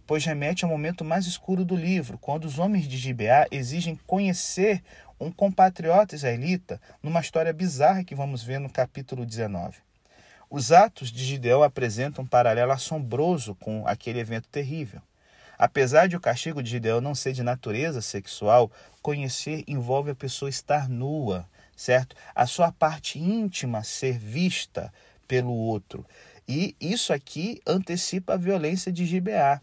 pois 0.06 0.24
remete 0.24 0.64
ao 0.64 0.70
momento 0.70 1.04
mais 1.04 1.26
escuro 1.26 1.64
do 1.64 1.76
livro, 1.76 2.18
quando 2.18 2.44
os 2.44 2.58
homens 2.58 2.86
de 2.86 2.96
Gibeá 2.96 3.46
exigem 3.50 3.98
conhecer 4.06 4.82
um 5.18 5.30
compatriota 5.30 6.14
israelita 6.14 6.80
numa 7.02 7.20
história 7.20 7.52
bizarra 7.52 8.04
que 8.04 8.14
vamos 8.14 8.42
ver 8.42 8.58
no 8.58 8.70
capítulo 8.70 9.24
19. 9.24 9.78
Os 10.50 10.72
atos 10.72 11.10
de 11.10 11.24
Gideão 11.24 11.62
apresentam 11.62 12.24
um 12.24 12.26
paralelo 12.26 12.72
assombroso 12.72 13.54
com 13.56 13.86
aquele 13.86 14.18
evento 14.18 14.48
terrível. 14.48 15.00
Apesar 15.58 16.08
de 16.08 16.16
o 16.16 16.20
castigo 16.20 16.62
de 16.62 16.70
Gideão 16.70 17.00
não 17.00 17.14
ser 17.14 17.32
de 17.32 17.42
natureza 17.42 18.00
sexual, 18.00 18.70
conhecer 19.00 19.64
envolve 19.66 20.10
a 20.10 20.14
pessoa 20.14 20.48
estar 20.48 20.88
nua, 20.88 21.48
certo? 21.76 22.16
A 22.34 22.46
sua 22.46 22.72
parte 22.72 23.18
íntima 23.18 23.82
ser 23.84 24.18
vista 24.18 24.92
pelo 25.28 25.52
outro. 25.52 26.04
E 26.48 26.76
isso 26.80 27.12
aqui 27.12 27.60
antecipa 27.66 28.34
a 28.34 28.38
violência 28.38 28.92
de 28.92 29.06
Gibeá. 29.06 29.60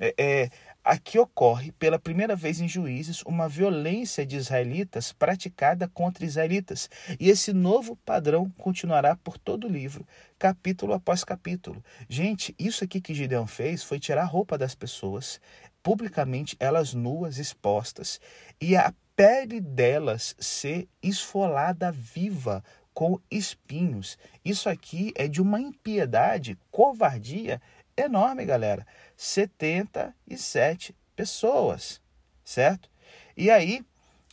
É, 0.00 0.14
é, 0.16 0.50
aqui 0.88 1.18
ocorre 1.18 1.70
pela 1.72 1.98
primeira 1.98 2.34
vez 2.34 2.62
em 2.62 2.66
Juízes 2.66 3.22
uma 3.26 3.46
violência 3.46 4.24
de 4.24 4.36
israelitas 4.36 5.12
praticada 5.12 5.86
contra 5.86 6.24
israelitas. 6.24 6.88
E 7.20 7.28
esse 7.28 7.52
novo 7.52 7.94
padrão 7.94 8.48
continuará 8.56 9.14
por 9.14 9.36
todo 9.36 9.66
o 9.66 9.70
livro, 9.70 10.06
capítulo 10.38 10.94
após 10.94 11.24
capítulo. 11.24 11.84
Gente, 12.08 12.54
isso 12.58 12.84
aqui 12.84 13.02
que 13.02 13.12
Gideão 13.12 13.46
fez 13.46 13.82
foi 13.82 14.00
tirar 14.00 14.22
a 14.22 14.24
roupa 14.24 14.56
das 14.56 14.74
pessoas, 14.74 15.38
publicamente 15.82 16.56
elas 16.58 16.94
nuas, 16.94 17.36
expostas, 17.36 18.18
e 18.58 18.74
a 18.74 18.94
pele 19.14 19.60
delas 19.60 20.34
ser 20.38 20.88
esfolada 21.02 21.92
viva 21.92 22.64
com 22.94 23.20
espinhos. 23.30 24.16
Isso 24.44 24.68
aqui 24.68 25.12
é 25.14 25.28
de 25.28 25.42
uma 25.42 25.60
impiedade, 25.60 26.58
covardia 26.70 27.60
enorme, 28.02 28.44
galera. 28.44 28.86
77 29.16 30.94
pessoas, 31.16 32.00
certo? 32.44 32.88
E 33.36 33.50
aí, 33.50 33.84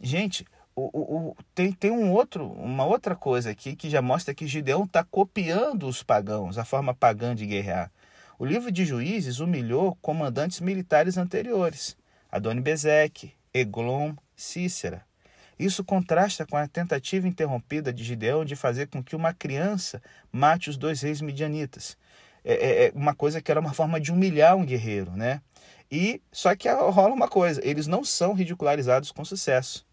gente, 0.02 0.46
o, 0.76 0.90
o, 0.94 1.30
o, 1.30 1.36
tem, 1.54 1.72
tem 1.72 1.92
um 1.92 2.12
outro, 2.12 2.46
uma 2.52 2.86
outra 2.86 3.16
coisa 3.16 3.50
aqui 3.50 3.76
que 3.76 3.90
já 3.90 4.02
mostra 4.02 4.34
que 4.34 4.46
Gideão 4.46 4.84
está 4.84 5.04
copiando 5.04 5.88
os 5.88 6.04
pagãos, 6.04 6.58
a 6.58 6.66
forma 6.66 6.94
pagã 6.94 7.34
de 7.34 7.46
guerrear. 7.46 7.92
O 8.38 8.46
livro 8.46 8.72
de 8.72 8.84
Juízes 8.84 9.40
humilhou 9.40 9.98
comandantes 10.02 10.60
militares 10.60 11.18
anteriores, 11.18 11.96
Adoni-Bezeque, 12.30 13.34
Eglon, 13.54 14.14
Cícera. 14.36 15.06
Isso 15.58 15.86
contrasta 15.86 16.46
com 16.46 16.58
a 16.58 16.68
tentativa 16.68 17.28
interrompida 17.28 17.94
de 17.94 18.04
Gideão 18.04 18.44
de 18.44 18.58
fazer 18.58 18.88
com 18.88 19.02
que 19.02 19.16
uma 19.16 19.34
criança 19.34 20.02
mate 20.30 20.70
os 20.70 20.76
dois 20.76 21.02
reis 21.02 21.22
midianitas. 21.22 21.98
É, 22.46 22.54
é, 22.54 22.86
é 22.88 22.92
uma 22.94 23.16
coisa 23.16 23.42
que 23.42 23.52
era 23.52 23.60
uma 23.60 23.74
forma 23.74 24.00
de 24.00 24.12
humilhar 24.12 24.56
um 24.56 24.64
guerreiro, 24.64 25.12
né? 25.12 25.42
E 25.92 26.22
só 26.32 26.56
que 26.56 26.70
rola 26.70 27.14
uma 27.14 27.28
coisa, 27.28 27.62
eles 27.64 27.88
não 27.88 28.04
são 28.04 28.34
ridicularizados 28.34 29.12
com 29.12 29.26
sucesso. 29.26 29.86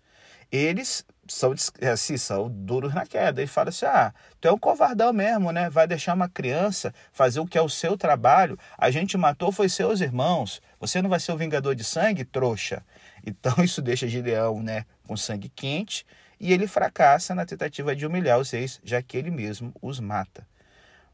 Eles 0.50 1.04
são 1.26 1.54
assim, 1.92 2.16
são 2.18 2.50
duros 2.50 2.94
na 2.94 3.06
queda. 3.06 3.40
Ele 3.40 3.48
fala 3.48 3.70
assim: 3.70 3.86
"Ah, 3.86 4.12
tu 4.40 4.48
é 4.48 4.52
um 4.52 4.58
covardão 4.58 5.12
mesmo, 5.12 5.50
né? 5.50 5.70
Vai 5.70 5.86
deixar 5.86 6.14
uma 6.14 6.28
criança 6.28 6.92
fazer 7.12 7.40
o 7.40 7.46
que 7.46 7.56
é 7.56 7.62
o 7.62 7.68
seu 7.68 7.96
trabalho? 7.96 8.58
A 8.76 8.90
gente 8.90 9.16
matou 9.16 9.50
foi 9.50 9.68
seus 9.68 10.00
irmãos. 10.00 10.60
Você 10.78 11.00
não 11.00 11.08
vai 11.08 11.20
ser 11.20 11.32
o 11.32 11.36
vingador 11.36 11.74
de 11.74 11.84
sangue, 11.84 12.24
trouxa?" 12.24 12.84
Então 13.24 13.54
isso 13.64 13.80
deixa 13.80 14.08
Gideão, 14.08 14.62
né, 14.62 14.84
com 15.06 15.16
sangue 15.16 15.48
quente, 15.48 16.04
e 16.38 16.52
ele 16.52 16.66
fracassa 16.66 17.34
na 17.34 17.46
tentativa 17.46 17.94
de 17.96 18.06
humilhar 18.06 18.38
os 18.38 18.50
reis, 18.50 18.80
já 18.84 19.00
que 19.00 19.16
ele 19.16 19.30
mesmo 19.30 19.72
os 19.80 20.00
mata. 20.00 20.46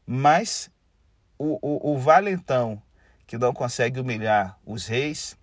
Mas 0.05 0.69
o, 1.39 1.57
o, 1.61 1.93
o 1.93 1.97
valentão 1.97 2.81
que 3.25 3.37
não 3.37 3.53
consegue 3.53 3.99
humilhar 3.99 4.59
os 4.65 4.85
reis 4.85 5.37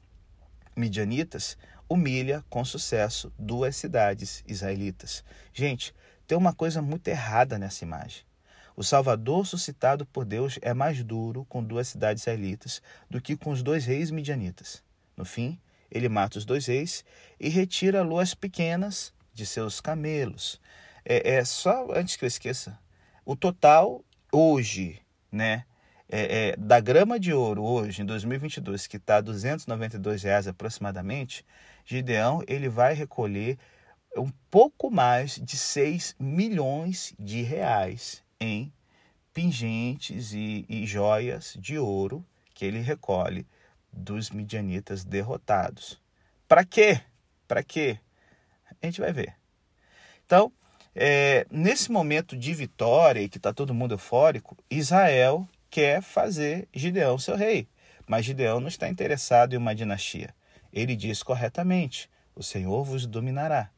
midianitas, 0.76 1.56
humilha 1.88 2.44
com 2.50 2.64
sucesso 2.64 3.32
duas 3.38 3.74
cidades 3.76 4.44
israelitas. 4.46 5.24
Gente, 5.54 5.94
tem 6.26 6.36
uma 6.36 6.52
coisa 6.52 6.82
muito 6.82 7.08
errada 7.08 7.58
nessa 7.58 7.84
imagem. 7.84 8.24
O 8.76 8.84
Salvador 8.84 9.46
suscitado 9.46 10.04
por 10.04 10.26
Deus 10.26 10.58
é 10.60 10.74
mais 10.74 11.02
duro 11.02 11.46
com 11.46 11.64
duas 11.64 11.88
cidades 11.88 12.22
israelitas 12.22 12.82
do 13.08 13.22
que 13.22 13.34
com 13.34 13.50
os 13.50 13.62
dois 13.62 13.86
reis 13.86 14.10
midianitas. 14.10 14.82
No 15.16 15.24
fim, 15.24 15.58
ele 15.90 16.10
mata 16.10 16.36
os 16.36 16.44
dois 16.44 16.66
reis 16.66 17.02
e 17.40 17.48
retira 17.48 18.02
luas 18.02 18.34
pequenas 18.34 19.14
de 19.32 19.46
seus 19.46 19.80
camelos. 19.80 20.60
É, 21.04 21.36
é 21.36 21.44
só 21.44 21.90
antes 21.92 22.16
que 22.16 22.24
eu 22.24 22.28
esqueça, 22.28 22.78
o 23.24 23.34
total 23.34 24.04
hoje, 24.30 25.00
né, 25.32 25.64
é, 26.08 26.50
é, 26.50 26.56
da 26.56 26.78
grama 26.78 27.18
de 27.18 27.32
ouro 27.32 27.64
hoje, 27.64 28.02
em 28.02 28.04
2022, 28.04 28.86
que 28.86 28.96
está 28.96 29.20
292 29.20 30.22
reais 30.22 30.46
aproximadamente, 30.46 31.44
Gideão 31.84 32.42
ele 32.46 32.68
vai 32.68 32.94
recolher 32.94 33.58
um 34.16 34.30
pouco 34.50 34.90
mais 34.90 35.40
de 35.42 35.56
6 35.56 36.16
milhões 36.18 37.14
de 37.18 37.42
reais 37.42 38.22
em 38.40 38.72
pingentes 39.32 40.32
e, 40.32 40.64
e 40.68 40.86
joias 40.86 41.56
de 41.58 41.78
ouro 41.78 42.24
que 42.54 42.64
ele 42.64 42.80
recolhe 42.80 43.46
dos 43.92 44.30
midianitas 44.30 45.04
derrotados. 45.04 46.00
Para 46.48 46.64
quê? 46.64 47.00
Para 47.46 47.62
quê? 47.62 47.98
A 48.80 48.86
gente 48.86 49.00
vai 49.00 49.12
ver. 49.12 49.34
Então, 50.24 50.50
é, 50.94 51.46
nesse 51.50 51.90
momento 51.92 52.36
de 52.36 52.54
vitória 52.54 53.20
e 53.20 53.28
que 53.28 53.36
está 53.36 53.52
todo 53.52 53.74
mundo 53.74 53.94
eufórico, 53.94 54.56
Israel 54.70 55.46
quer 55.76 56.00
fazer 56.00 56.66
Gideão 56.72 57.18
seu 57.18 57.36
rei. 57.36 57.68
Mas 58.06 58.24
Gideão 58.24 58.60
não 58.60 58.68
está 58.68 58.88
interessado 58.88 59.52
em 59.52 59.58
uma 59.58 59.74
dinastia. 59.74 60.34
Ele 60.72 60.96
diz 60.96 61.22
corretamente: 61.22 62.08
O 62.34 62.42
Senhor 62.42 62.82
vos 62.82 63.06
dominará. 63.06 63.68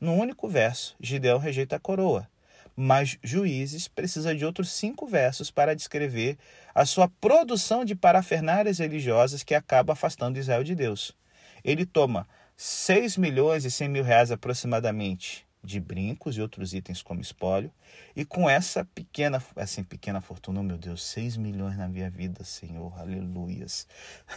No 0.00 0.14
único 0.14 0.48
verso, 0.48 0.96
Gideão 0.98 1.38
rejeita 1.38 1.76
a 1.76 1.78
coroa. 1.78 2.28
Mas 2.74 3.16
Juízes 3.22 3.86
precisa 3.86 4.34
de 4.34 4.44
outros 4.44 4.72
cinco 4.72 5.06
versos 5.06 5.48
para 5.48 5.76
descrever 5.76 6.36
a 6.74 6.84
sua 6.84 7.08
produção 7.08 7.84
de 7.84 7.94
parafernálias 7.94 8.80
religiosas 8.80 9.44
que 9.44 9.54
acaba 9.54 9.92
afastando 9.92 10.40
Israel 10.40 10.64
de 10.64 10.74
Deus. 10.74 11.16
Ele 11.62 11.86
toma 11.86 12.26
6 12.56 13.16
milhões 13.18 13.64
e 13.64 13.70
100 13.70 13.88
mil 13.88 14.02
reais 14.02 14.32
aproximadamente 14.32 15.45
de 15.66 15.80
brincos 15.80 16.36
e 16.36 16.40
outros 16.40 16.72
itens 16.72 17.02
como 17.02 17.20
espólio. 17.20 17.70
E 18.14 18.24
com 18.24 18.48
essa 18.48 18.84
pequena, 18.84 19.42
assim, 19.56 19.82
pequena 19.82 20.20
fortuna, 20.20 20.60
oh 20.60 20.62
meu 20.62 20.78
Deus, 20.78 21.02
6 21.02 21.36
milhões 21.36 21.76
na 21.76 21.88
minha 21.88 22.08
vida, 22.08 22.44
Senhor, 22.44 22.98
aleluias. 22.98 23.86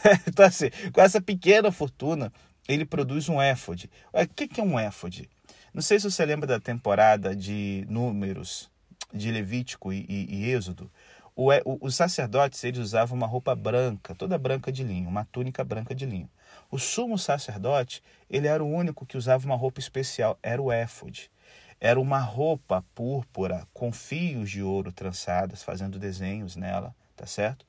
então, 0.28 0.46
assim, 0.46 0.70
com 0.92 1.00
essa 1.00 1.22
pequena 1.22 1.72
fortuna, 1.72 2.34
ele 2.68 2.86
produz 2.86 3.30
um 3.30 3.42
éfode. 3.42 3.90
O 4.12 4.28
que 4.28 4.60
é 4.60 4.64
um 4.64 4.78
éfode? 4.78 5.30
Não 5.74 5.82
sei 5.82 6.00
se 6.00 6.10
você 6.10 6.26
lembra 6.26 6.48
da 6.48 6.60
temporada 6.60 7.36
de 7.36 7.86
Números, 7.88 8.70
de 9.14 9.32
Levítico 9.32 9.94
e, 9.94 10.06
e, 10.10 10.36
e 10.36 10.52
Êxodo. 10.52 10.92
O, 11.36 11.52
o, 11.52 11.78
os 11.82 11.96
sacerdotes 11.96 12.64
eles 12.64 12.80
usavam 12.80 13.16
uma 13.16 13.28
roupa 13.28 13.56
branca, 13.56 14.16
toda 14.16 14.38
branca 14.38 14.72
de 14.72 14.84
linho, 14.84 15.08
uma 15.08 15.26
túnica 15.26 15.64
branca 15.64 15.94
de 15.96 16.06
linho. 16.06 16.30
O 16.72 16.78
sumo 16.78 17.18
sacerdote, 17.18 18.04
ele 18.30 18.48
era 18.48 18.64
o 18.64 18.72
único 18.72 19.04
que 19.04 19.18
usava 19.18 19.44
uma 19.44 19.56
roupa 19.56 19.80
especial, 19.80 20.38
era 20.44 20.62
o 20.62 20.72
éfode. 20.72 21.32
Era 21.80 22.00
uma 22.00 22.20
roupa 22.20 22.86
púrpura 22.94 23.68
com 23.74 23.92
fios 23.92 24.52
de 24.52 24.62
ouro 24.62 24.92
trançadas, 24.92 25.64
fazendo 25.64 25.98
desenhos 25.98 26.56
nela, 26.56 26.94
tá 27.16 27.26
certo? 27.26 27.66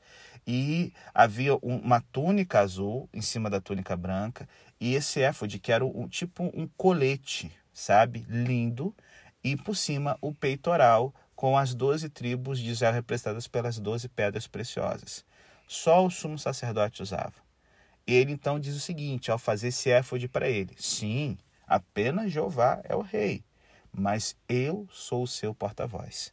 E 0.46 0.92
havia 1.14 1.56
uma 1.62 2.02
túnica 2.12 2.60
azul 2.60 3.08
em 3.10 3.22
cima 3.22 3.48
da 3.48 3.58
túnica 3.58 3.96
branca, 3.96 4.46
e 4.78 4.94
esse 4.94 5.22
éfode 5.22 5.58
que 5.58 5.72
era 5.72 5.84
um, 5.84 6.06
tipo 6.06 6.50
um 6.54 6.68
colete, 6.76 7.50
sabe? 7.72 8.26
Lindo, 8.28 8.94
e 9.42 9.56
por 9.56 9.76
cima 9.76 10.18
o 10.20 10.34
peitoral 10.34 11.14
com 11.34 11.56
as 11.56 11.74
doze 11.74 12.10
tribos 12.10 12.58
de 12.58 12.68
Israel 12.68 12.92
representadas 12.92 13.48
pelas 13.48 13.78
doze 13.78 14.10
pedras 14.10 14.46
preciosas. 14.46 15.24
Só 15.66 16.04
o 16.04 16.10
sumo 16.10 16.38
sacerdote 16.38 17.02
usava. 17.02 17.49
Ele 18.06 18.32
então 18.32 18.58
diz 18.58 18.74
o 18.74 18.80
seguinte, 18.80 19.30
ao 19.30 19.38
fazer 19.38 19.68
esse 19.68 19.90
éfode 19.90 20.28
para 20.28 20.48
ele: 20.48 20.74
Sim, 20.78 21.38
apenas 21.66 22.32
Jeová 22.32 22.80
é 22.84 22.94
o 22.94 23.00
rei, 23.00 23.44
mas 23.92 24.36
eu 24.48 24.88
sou 24.90 25.22
o 25.22 25.28
seu 25.28 25.54
porta-voz. 25.54 26.32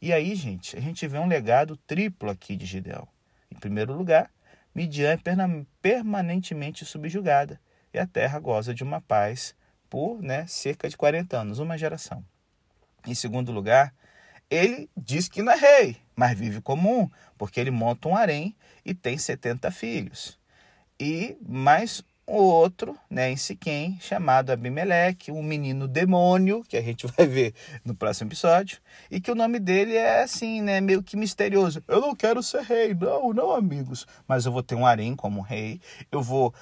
E 0.00 0.12
aí, 0.12 0.34
gente, 0.34 0.76
a 0.76 0.80
gente 0.80 1.06
vê 1.06 1.18
um 1.18 1.26
legado 1.26 1.76
triplo 1.76 2.30
aqui 2.30 2.54
de 2.54 2.66
Gideão. 2.66 3.08
Em 3.50 3.58
primeiro 3.58 3.94
lugar, 3.94 4.30
Midian 4.74 5.12
é 5.12 5.18
permanentemente 5.80 6.84
subjugada 6.84 7.58
e 7.94 7.98
a 7.98 8.06
terra 8.06 8.38
goza 8.38 8.74
de 8.74 8.84
uma 8.84 9.00
paz 9.00 9.54
por 9.88 10.20
né, 10.20 10.46
cerca 10.46 10.88
de 10.88 10.96
40 10.96 11.38
anos, 11.38 11.58
uma 11.58 11.78
geração. 11.78 12.22
Em 13.06 13.14
segundo 13.14 13.52
lugar, 13.52 13.94
ele 14.50 14.90
diz 14.96 15.28
que 15.28 15.42
não 15.42 15.52
é 15.52 15.56
rei, 15.56 15.96
mas 16.14 16.38
vive 16.38 16.60
comum, 16.60 17.08
porque 17.38 17.58
ele 17.58 17.70
monta 17.70 18.08
um 18.08 18.16
harém 18.16 18.54
e 18.84 18.92
tem 18.92 19.16
70 19.16 19.70
filhos 19.70 20.38
e 21.00 21.36
mais 21.46 22.02
o 22.28 22.38
outro, 22.38 22.98
né, 23.08 23.30
em 23.30 23.36
Siquém, 23.36 23.96
chamado 24.00 24.50
Abimeleque, 24.50 25.30
um 25.30 25.42
menino 25.42 25.86
demônio, 25.86 26.64
que 26.68 26.76
a 26.76 26.82
gente 26.82 27.06
vai 27.16 27.24
ver 27.24 27.54
no 27.84 27.94
próximo 27.94 28.28
episódio, 28.28 28.80
e 29.08 29.20
que 29.20 29.30
o 29.30 29.34
nome 29.34 29.60
dele 29.60 29.94
é 29.94 30.24
assim, 30.24 30.60
né, 30.60 30.80
meio 30.80 31.04
que 31.04 31.16
misterioso. 31.16 31.82
Eu 31.86 32.00
não 32.00 32.16
quero 32.16 32.42
ser 32.42 32.62
rei, 32.62 32.92
não, 32.94 33.32
não, 33.32 33.52
amigos, 33.52 34.06
mas 34.26 34.44
eu 34.44 34.50
vou 34.50 34.62
ter 34.62 34.74
um 34.74 34.84
harém 34.84 35.14
como 35.14 35.40
rei, 35.40 35.80
eu 36.10 36.20
vou 36.20 36.52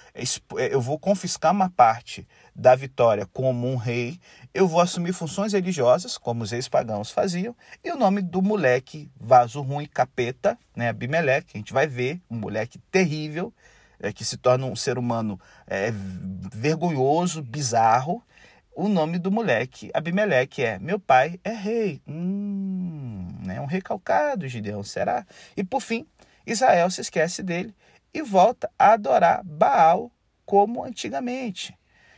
eu 0.70 0.80
vou 0.80 0.98
confiscar 0.98 1.52
uma 1.52 1.70
parte 1.70 2.28
da 2.54 2.74
vitória 2.74 3.26
como 3.32 3.66
um 3.66 3.76
rei, 3.76 4.20
eu 4.52 4.68
vou 4.68 4.80
assumir 4.80 5.14
funções 5.14 5.54
religiosas, 5.54 6.18
como 6.18 6.44
os 6.44 6.52
ex-pagãos 6.52 7.10
faziam, 7.10 7.56
e 7.82 7.90
o 7.90 7.96
nome 7.96 8.20
do 8.20 8.42
moleque 8.42 9.10
vaso 9.18 9.62
ruim, 9.62 9.86
capeta, 9.86 10.58
né, 10.76 10.90
Abimeleque, 10.90 11.52
a 11.54 11.56
gente 11.56 11.72
vai 11.72 11.86
ver, 11.86 12.20
um 12.30 12.36
moleque 12.36 12.78
terrível, 12.90 13.52
é, 14.04 14.12
que 14.12 14.24
se 14.24 14.36
torna 14.36 14.66
um 14.66 14.76
ser 14.76 14.98
humano 14.98 15.40
é, 15.66 15.90
vergonhoso, 16.52 17.42
bizarro. 17.42 18.22
O 18.76 18.88
nome 18.88 19.18
do 19.18 19.30
moleque, 19.30 19.90
Abimeleque, 19.94 20.62
é 20.62 20.78
Meu 20.78 20.98
pai 20.98 21.40
é 21.42 21.52
rei. 21.52 22.02
Hum, 22.06 23.28
né? 23.44 23.60
Um 23.60 23.66
recalcado, 23.66 24.46
Gideão, 24.46 24.82
será? 24.82 25.24
E 25.56 25.64
por 25.64 25.80
fim, 25.80 26.06
Israel 26.46 26.90
se 26.90 27.00
esquece 27.00 27.42
dele 27.42 27.74
e 28.12 28.20
volta 28.20 28.70
a 28.78 28.92
adorar 28.92 29.42
Baal 29.42 30.10
como 30.44 30.84
antigamente. 30.84 31.74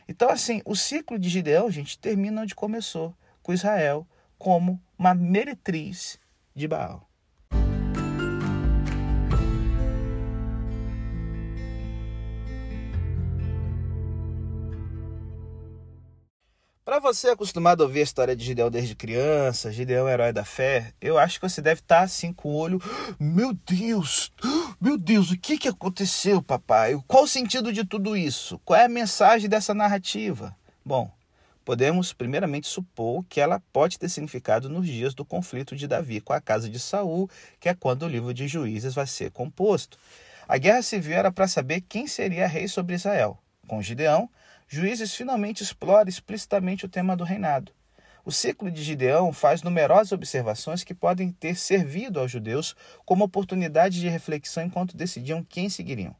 Então, 0.09 0.29
assim, 0.29 0.61
o 0.65 0.75
ciclo 0.75 1.19
de 1.19 1.29
Gideão, 1.29 1.71
gente, 1.71 1.99
termina 1.99 2.43
onde 2.43 2.55
começou, 2.55 3.15
com 3.43 3.53
Israel 3.53 4.07
como 4.39 4.81
uma 4.99 5.15
meretriz 5.15 6.19
de 6.55 6.67
Baal. 6.67 7.06
Para 16.87 17.01
você 17.01 17.31
acostumado 17.31 17.83
a 17.83 17.87
ouvir 17.87 17.99
a 17.99 18.05
história 18.05 18.37
de 18.37 18.45
Gideão 18.45 18.71
desde 18.71 18.95
criança, 18.95 19.73
Gideão 19.73 20.09
é 20.09 20.13
herói 20.13 20.33
da 20.33 20.45
fé, 20.45 20.93
eu 21.01 21.19
acho 21.19 21.41
que 21.41 21.49
você 21.49 21.61
deve 21.61 21.81
estar 21.81 21.97
tá 21.99 22.03
assim 22.05 22.33
com 22.33 22.51
o 22.51 22.55
olho, 22.55 22.81
meu 23.19 23.53
Deus, 23.53 24.31
meu 24.81 24.97
Deus, 24.97 25.33
o 25.33 25.37
que, 25.37 25.59
que 25.59 25.67
aconteceu, 25.67 26.41
papai? 26.41 26.97
Qual 27.09 27.25
o 27.25 27.27
sentido 27.29 27.73
de 27.73 27.85
tudo 27.85 28.17
isso? 28.17 28.61
Qual 28.65 28.79
é 28.79 28.85
a 28.85 28.89
mensagem 28.89 29.51
dessa 29.51 29.75
narrativa? 29.75 30.57
Bom, 30.85 31.11
podemos 31.65 32.13
primeiramente 32.13 32.69
supor 32.69 33.25
que 33.29 33.41
ela 33.41 33.61
pode 33.73 33.99
ter 33.99 34.09
significado 34.09 34.69
nos 34.69 34.87
dias 34.87 35.13
do 35.13 35.25
conflito 35.25 35.75
de 35.75 35.89
Davi 35.89 36.21
com 36.21 36.33
a 36.33 36.41
casa 36.41 36.71
de 36.71 36.79
Saul, 36.79 37.29
que 37.59 37.69
é 37.69 37.75
quando 37.75 38.05
o 38.05 38.09
livro 38.09 38.33
de 38.33 38.47
Juízes 38.47 38.95
vai 38.95 39.09
ser 39.09 39.33
composto. 39.33 39.99
A 40.47 40.57
guerra 40.57 40.83
civil 40.83 41.17
era 41.17 41.33
para 41.33 41.49
saber 41.49 41.81
quem 41.81 42.07
seria 42.07 42.47
rei 42.47 42.69
sobre 42.69 42.95
Israel. 42.95 43.37
Com 43.67 43.83
Gideão, 43.83 44.31
Juízes 44.69 45.15
finalmente 45.15 45.63
explora 45.63 46.09
explicitamente 46.09 46.85
o 46.85 46.89
tema 46.89 47.17
do 47.17 47.23
reinado. 47.23 47.71
O 48.25 48.33
ciclo 48.33 48.69
de 48.69 48.83
Gideão 48.83 49.33
faz 49.33 49.63
numerosas 49.63 50.11
observações 50.11 50.83
que 50.83 50.93
podem 50.93 51.31
ter 51.31 51.55
servido 51.55 52.19
aos 52.19 52.33
judeus 52.33 52.75
como 53.05 53.23
oportunidade 53.23 54.01
de 54.01 54.09
reflexão 54.09 54.65
enquanto 54.65 54.97
decidiam 54.97 55.45
quem 55.45 55.69
seguiriam. 55.69 56.17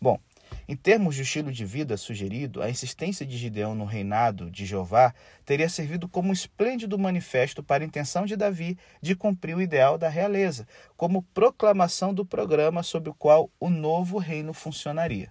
Bom, 0.00 0.18
em 0.66 0.74
termos 0.74 1.14
de 1.14 1.20
estilo 1.20 1.52
de 1.52 1.66
vida 1.66 1.94
sugerido, 1.98 2.62
a 2.62 2.70
insistência 2.70 3.26
de 3.26 3.36
Gideão 3.36 3.74
no 3.74 3.84
reinado 3.84 4.50
de 4.50 4.64
Jeová 4.64 5.14
teria 5.44 5.68
servido 5.68 6.08
como 6.08 6.30
um 6.30 6.32
esplêndido 6.32 6.98
manifesto 6.98 7.62
para 7.62 7.84
a 7.84 7.86
intenção 7.86 8.24
de 8.24 8.34
Davi 8.34 8.78
de 9.02 9.14
cumprir 9.14 9.54
o 9.54 9.60
ideal 9.60 9.98
da 9.98 10.08
realeza, 10.08 10.66
como 10.96 11.22
proclamação 11.34 12.14
do 12.14 12.24
programa 12.24 12.82
sob 12.82 13.10
o 13.10 13.14
qual 13.14 13.50
o 13.60 13.68
novo 13.68 14.16
reino 14.16 14.54
funcionaria. 14.54 15.30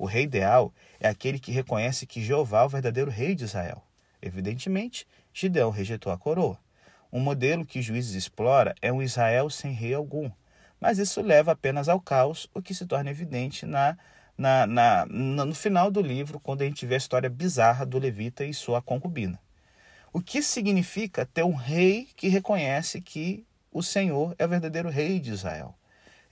O 0.00 0.06
rei 0.06 0.22
ideal 0.22 0.72
é 0.98 1.10
aquele 1.10 1.38
que 1.38 1.52
reconhece 1.52 2.06
que 2.06 2.22
Jeová 2.22 2.60
é 2.60 2.64
o 2.64 2.70
verdadeiro 2.70 3.10
rei 3.10 3.34
de 3.34 3.44
Israel. 3.44 3.84
Evidentemente, 4.22 5.06
Gideão 5.30 5.68
rejeitou 5.68 6.10
a 6.10 6.16
coroa. 6.16 6.58
Um 7.12 7.20
modelo 7.20 7.66
que 7.66 7.82
Juízes 7.82 8.14
explora 8.14 8.74
é 8.80 8.90
um 8.90 9.02
Israel 9.02 9.50
sem 9.50 9.72
rei 9.74 9.92
algum, 9.92 10.30
mas 10.80 10.98
isso 10.98 11.20
leva 11.20 11.52
apenas 11.52 11.86
ao 11.86 12.00
caos, 12.00 12.48
o 12.54 12.62
que 12.62 12.74
se 12.74 12.86
torna 12.86 13.10
evidente 13.10 13.66
na, 13.66 13.94
na, 14.38 14.66
na, 14.66 15.04
no 15.04 15.54
final 15.54 15.90
do 15.90 16.00
livro, 16.00 16.40
quando 16.40 16.62
a 16.62 16.64
gente 16.64 16.86
vê 16.86 16.94
a 16.94 16.96
história 16.96 17.28
bizarra 17.28 17.84
do 17.84 17.98
levita 17.98 18.42
e 18.42 18.54
sua 18.54 18.80
concubina. 18.80 19.38
O 20.14 20.22
que 20.22 20.40
significa 20.40 21.26
ter 21.26 21.44
um 21.44 21.54
rei 21.54 22.08
que 22.16 22.28
reconhece 22.28 23.02
que 23.02 23.44
o 23.70 23.82
Senhor 23.82 24.34
é 24.38 24.46
o 24.46 24.48
verdadeiro 24.48 24.88
rei 24.88 25.20
de 25.20 25.30
Israel? 25.30 25.74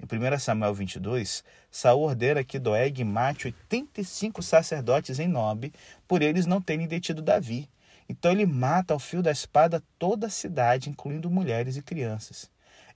Em 0.00 0.04
1 0.04 0.38
Samuel 0.38 0.72
22, 0.74 1.42
Saul 1.72 2.02
ordena 2.02 2.44
que 2.44 2.60
Doeg 2.60 3.02
mate 3.02 3.48
85 3.48 4.40
sacerdotes 4.42 5.18
em 5.18 5.26
Nob, 5.26 5.72
por 6.06 6.22
eles 6.22 6.46
não 6.46 6.60
terem 6.60 6.86
detido 6.86 7.20
Davi. 7.20 7.68
Então 8.08 8.30
ele 8.30 8.46
mata 8.46 8.94
ao 8.94 9.00
fio 9.00 9.22
da 9.22 9.32
espada 9.32 9.82
toda 9.98 10.28
a 10.28 10.30
cidade, 10.30 10.88
incluindo 10.88 11.28
mulheres 11.28 11.76
e 11.76 11.82
crianças. 11.82 12.48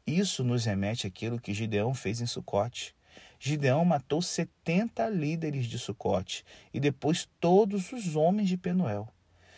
Isso 0.07 0.45
nos 0.45 0.65
remete 0.65 1.07
àquilo 1.07 1.41
que 1.41 1.53
Gideão 1.53 1.93
fez 1.93 2.21
em 2.21 2.27
Sucote. 2.27 2.95
Gideão 3.39 3.85
matou 3.85 4.23
70 4.23 5.09
líderes 5.09 5.67
de 5.67 5.81
Sucote 5.81 6.45
e 6.73 6.79
depois 6.79 7.29
todos 7.41 7.93
os 7.93 8.15
homens 8.15 8.49
de 8.49 8.57
Penuel. 8.57 9.09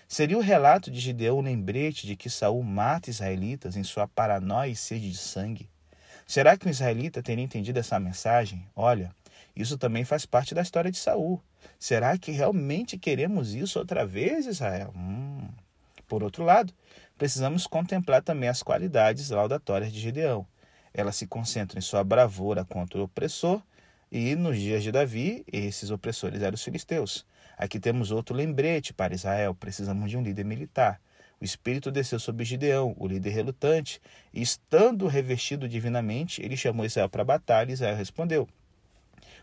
Seria 0.08 0.38
o 0.38 0.42
relato 0.42 0.90
de 0.90 0.98
Gideão 0.98 1.38
um 1.38 1.42
lembrete 1.42 2.06
de 2.06 2.16
que 2.16 2.30
Saul 2.30 2.62
mata 2.62 3.10
israelitas 3.10 3.76
em 3.76 3.84
sua 3.84 4.08
paranoia 4.08 4.70
e 4.70 4.76
sede 4.76 5.10
de 5.10 5.18
sangue? 5.18 5.68
Será 6.26 6.56
que 6.56 6.66
o 6.66 6.70
israelita 6.70 7.22
teria 7.22 7.44
entendido 7.44 7.78
essa 7.78 8.00
mensagem? 8.00 8.66
Olha, 8.74 9.14
isso 9.54 9.78
também 9.78 10.04
faz 10.04 10.26
parte 10.26 10.54
da 10.54 10.62
história 10.62 10.90
de 10.90 10.98
Saul. 10.98 11.40
Será 11.78 12.16
que 12.18 12.32
realmente 12.32 12.98
queremos 12.98 13.54
isso 13.54 13.78
outra 13.78 14.04
vez, 14.06 14.46
Israel? 14.46 14.92
Hum. 14.96 15.48
Por 16.08 16.22
outro 16.22 16.44
lado, 16.44 16.72
precisamos 17.16 17.66
contemplar 17.66 18.22
também 18.22 18.48
as 18.48 18.62
qualidades 18.62 19.30
laudatórias 19.30 19.92
de 19.92 20.00
Gideão. 20.00 20.46
Ela 20.92 21.12
se 21.12 21.26
concentra 21.26 21.78
em 21.78 21.82
sua 21.82 22.04
bravura 22.04 22.64
contra 22.64 23.00
o 23.00 23.04
opressor, 23.04 23.62
e 24.10 24.36
nos 24.36 24.56
dias 24.58 24.82
de 24.82 24.92
Davi, 24.92 25.44
esses 25.52 25.90
opressores 25.90 26.40
eram 26.40 26.54
os 26.54 26.62
filisteus. 26.62 27.26
Aqui 27.56 27.80
temos 27.80 28.10
outro 28.10 28.34
lembrete 28.34 28.92
para 28.92 29.14
Israel: 29.14 29.54
precisamos 29.54 30.10
de 30.10 30.16
um 30.16 30.22
líder 30.22 30.44
militar. 30.44 31.00
O 31.40 31.44
Espírito 31.44 31.90
desceu 31.90 32.18
sobre 32.18 32.44
Gideão, 32.44 32.94
o 32.98 33.06
líder 33.06 33.30
relutante, 33.30 34.00
e 34.32 34.40
estando 34.40 35.06
revestido 35.06 35.68
divinamente, 35.68 36.42
ele 36.42 36.56
chamou 36.56 36.86
Israel 36.86 37.08
para 37.08 37.22
a 37.22 37.24
batalha 37.24 37.70
e 37.70 37.74
Israel 37.74 37.96
respondeu. 37.96 38.48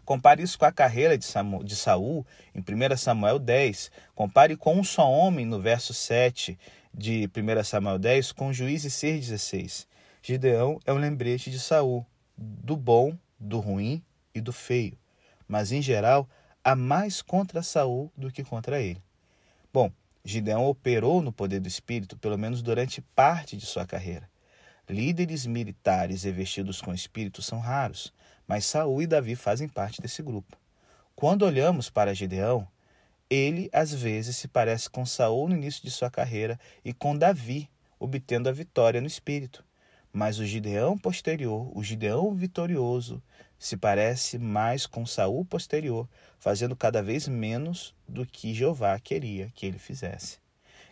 Compare 0.03 0.41
isso 0.41 0.57
com 0.57 0.65
a 0.65 0.71
carreira 0.71 1.17
de, 1.17 1.25
Saul 1.25 2.25
em 2.55 2.59
1 2.59 2.97
Samuel 2.97 3.37
10. 3.37 3.91
Compare 4.15 4.55
com 4.57 4.75
um 4.75 4.83
só 4.83 5.09
homem 5.09 5.45
no 5.45 5.59
verso 5.59 5.93
7 5.93 6.57
de 6.93 7.29
1 7.35 7.63
Samuel 7.63 7.99
10 7.99 8.31
com 8.31 8.51
Juízes 8.51 8.93
6,16. 8.93 9.87
Gideão 10.21 10.79
é 10.85 10.93
um 10.93 10.97
lembrete 10.97 11.49
de 11.49 11.59
Saul, 11.59 12.05
do 12.37 12.75
bom, 12.75 13.17
do 13.39 13.59
ruim 13.59 14.03
e 14.33 14.41
do 14.41 14.51
feio. 14.51 14.97
Mas, 15.47 15.71
em 15.71 15.81
geral, 15.81 16.29
há 16.63 16.75
mais 16.75 17.21
contra 17.21 17.61
Saul 17.61 18.11
do 18.15 18.31
que 18.31 18.43
contra 18.43 18.81
ele. 18.81 19.01
Bom, 19.73 19.91
Gideão 20.23 20.65
operou 20.65 21.21
no 21.21 21.31
poder 21.31 21.59
do 21.59 21.67
Espírito 21.67 22.17
pelo 22.17 22.37
menos 22.37 22.61
durante 22.61 23.01
parte 23.01 23.57
de 23.57 23.65
sua 23.65 23.85
carreira. 23.85 24.29
Líderes 24.89 25.45
militares 25.45 26.23
revestidos 26.23 26.81
com 26.81 26.93
Espírito 26.93 27.41
são 27.41 27.59
raros, 27.59 28.13
mas 28.47 28.65
Saul 28.65 29.01
e 29.01 29.07
Davi 29.07 29.35
fazem 29.35 29.67
parte 29.67 30.01
desse 30.01 30.21
grupo. 30.21 30.57
Quando 31.15 31.43
olhamos 31.43 31.89
para 31.89 32.13
Gideão, 32.13 32.67
ele 33.29 33.69
às 33.71 33.93
vezes 33.93 34.35
se 34.35 34.47
parece 34.47 34.89
com 34.89 35.05
Saul 35.05 35.47
no 35.47 35.55
início 35.55 35.81
de 35.83 35.89
sua 35.89 36.11
carreira 36.11 36.59
e 36.83 36.93
com 36.93 37.17
Davi, 37.17 37.69
obtendo 37.97 38.49
a 38.49 38.51
vitória 38.51 38.99
no 38.99 39.07
espírito. 39.07 39.63
Mas 40.11 40.39
o 40.39 40.45
Gideão 40.45 40.97
posterior, 40.97 41.71
o 41.73 41.81
Gideão 41.81 42.35
vitorioso, 42.35 43.23
se 43.61 43.77
parece 43.77 44.39
mais 44.39 44.87
com 44.87 45.05
Saul 45.05 45.45
posterior, 45.45 46.09
fazendo 46.39 46.75
cada 46.75 47.03
vez 47.03 47.27
menos 47.27 47.93
do 48.07 48.25
que 48.25 48.55
Jeová 48.55 48.99
queria 48.99 49.51
que 49.53 49.67
ele 49.67 49.77
fizesse. 49.77 50.39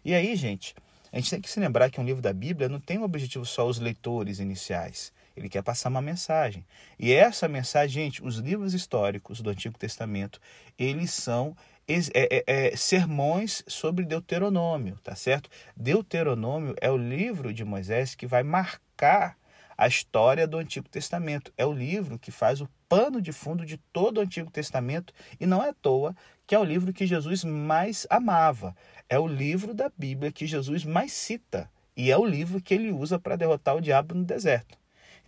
E 0.05 0.13
aí, 0.13 0.35
gente, 0.35 0.75
a 1.11 1.17
gente 1.17 1.31
tem 1.31 1.41
que 1.41 1.49
se 1.49 1.59
lembrar 1.59 1.89
que 1.89 1.99
um 1.99 2.03
livro 2.03 2.21
da 2.21 2.31
Bíblia 2.31 2.69
não 2.69 2.79
tem 2.79 2.99
um 2.99 3.03
objetivo 3.03 3.43
só 3.43 3.67
os 3.67 3.79
leitores 3.79 4.37
iniciais. 4.37 5.11
Ele 5.35 5.49
quer 5.49 5.63
passar 5.63 5.89
uma 5.89 5.99
mensagem. 5.99 6.63
E 6.99 7.11
essa 7.11 7.47
mensagem, 7.47 8.03
gente, 8.03 8.23
os 8.23 8.35
livros 8.35 8.75
históricos 8.75 9.41
do 9.41 9.49
Antigo 9.49 9.75
Testamento, 9.75 10.39
eles 10.77 11.09
são 11.09 11.57
é, 11.87 11.97
é, 12.13 12.43
é, 12.45 12.75
sermões 12.75 13.63
sobre 13.65 14.05
Deuteronômio, 14.05 14.99
tá 15.03 15.15
certo? 15.15 15.49
Deuteronômio 15.75 16.75
é 16.79 16.91
o 16.91 16.97
livro 16.97 17.51
de 17.51 17.65
Moisés 17.65 18.13
que 18.13 18.27
vai 18.27 18.43
marcar 18.43 19.38
a 19.79 19.87
história 19.87 20.45
do 20.45 20.57
Antigo 20.57 20.89
Testamento. 20.89 21.53
É 21.57 21.65
o 21.65 21.71
livro 21.71 22.19
que 22.19 22.31
faz 22.31 22.59
o 22.59 22.69
pano 22.89 23.21
de 23.21 23.31
fundo 23.31 23.65
de 23.65 23.77
todo 23.77 24.17
o 24.17 24.21
Antigo 24.21 24.51
Testamento 24.51 25.13
e 25.39 25.45
não 25.45 25.63
é 25.63 25.69
à 25.69 25.73
toa 25.73 26.13
que 26.45 26.53
é 26.53 26.59
o 26.59 26.65
livro 26.65 26.91
que 26.91 27.07
Jesus 27.07 27.45
mais 27.45 28.05
amava. 28.09 28.75
É 29.07 29.17
o 29.17 29.25
livro 29.25 29.73
da 29.73 29.89
Bíblia 29.97 30.33
que 30.33 30.45
Jesus 30.45 30.83
mais 30.83 31.13
cita 31.13 31.71
e 31.95 32.11
é 32.11 32.17
o 32.17 32.25
livro 32.25 32.61
que 32.61 32.73
ele 32.73 32.91
usa 32.91 33.17
para 33.17 33.37
derrotar 33.37 33.77
o 33.77 33.81
diabo 33.81 34.13
no 34.13 34.25
deserto. 34.25 34.77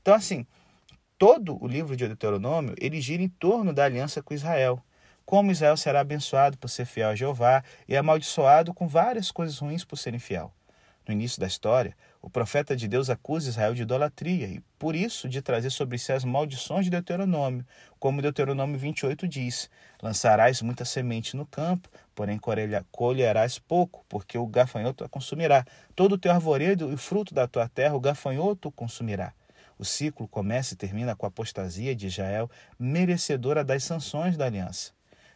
Então, 0.01 0.13
assim, 0.13 0.45
todo 1.17 1.57
o 1.63 1.65
livro 1.65 1.95
de 1.95 2.05
Deuteronômio 2.05 2.75
ele 2.77 2.99
gira 2.99 3.23
em 3.23 3.29
torno 3.29 3.71
da 3.71 3.85
aliança 3.85 4.21
com 4.21 4.33
Israel 4.33 4.83
como 5.25 5.49
Israel 5.49 5.77
será 5.77 6.01
abençoado 6.01 6.57
por 6.57 6.67
ser 6.67 6.83
fiel 6.83 7.07
a 7.07 7.15
Jeová 7.15 7.63
e 7.87 7.95
amaldiçoado 7.95 8.73
com 8.73 8.85
várias 8.85 9.31
coisas 9.31 9.57
ruins 9.59 9.85
por 9.85 9.95
ser 9.95 10.13
infiel. 10.13 10.51
No 11.07 11.13
início 11.13 11.39
da 11.39 11.47
história, 11.47 11.95
o 12.21 12.29
profeta 12.29 12.75
de 12.75 12.87
Deus 12.87 13.09
acusa 13.09 13.49
Israel 13.49 13.73
de 13.73 13.81
idolatria 13.81 14.45
e, 14.45 14.61
por 14.77 14.95
isso, 14.95 15.27
de 15.27 15.41
trazer 15.41 15.71
sobre 15.71 15.97
si 15.97 16.11
as 16.11 16.23
maldições 16.23 16.85
de 16.85 16.91
Deuteronômio, 16.91 17.65
como 17.99 18.21
Deuteronômio 18.21 18.77
28 18.77 19.27
diz: 19.27 19.69
Lançarás 20.01 20.61
muita 20.61 20.85
semente 20.85 21.35
no 21.35 21.47
campo, 21.47 21.89
porém 22.13 22.39
colherás 22.91 23.57
pouco, 23.57 24.05
porque 24.07 24.37
o 24.37 24.45
gafanhoto 24.45 25.03
a 25.03 25.09
consumirá. 25.09 25.65
Todo 25.95 26.13
o 26.13 26.17
teu 26.17 26.31
arvoredo 26.31 26.91
e 26.91 26.93
o 26.93 26.97
fruto 26.97 27.33
da 27.33 27.47
tua 27.47 27.67
terra 27.67 27.95
o 27.95 27.99
gafanhoto 27.99 28.71
consumirá. 28.71 29.33
O 29.79 29.83
ciclo 29.83 30.27
começa 30.27 30.75
e 30.75 30.77
termina 30.77 31.15
com 31.15 31.25
a 31.25 31.29
apostasia 31.29 31.95
de 31.95 32.05
Israel, 32.05 32.51
merecedora 32.77 33.63
das 33.63 33.83
sanções 33.83 34.37
da 34.37 34.45
aliança. 34.45 34.91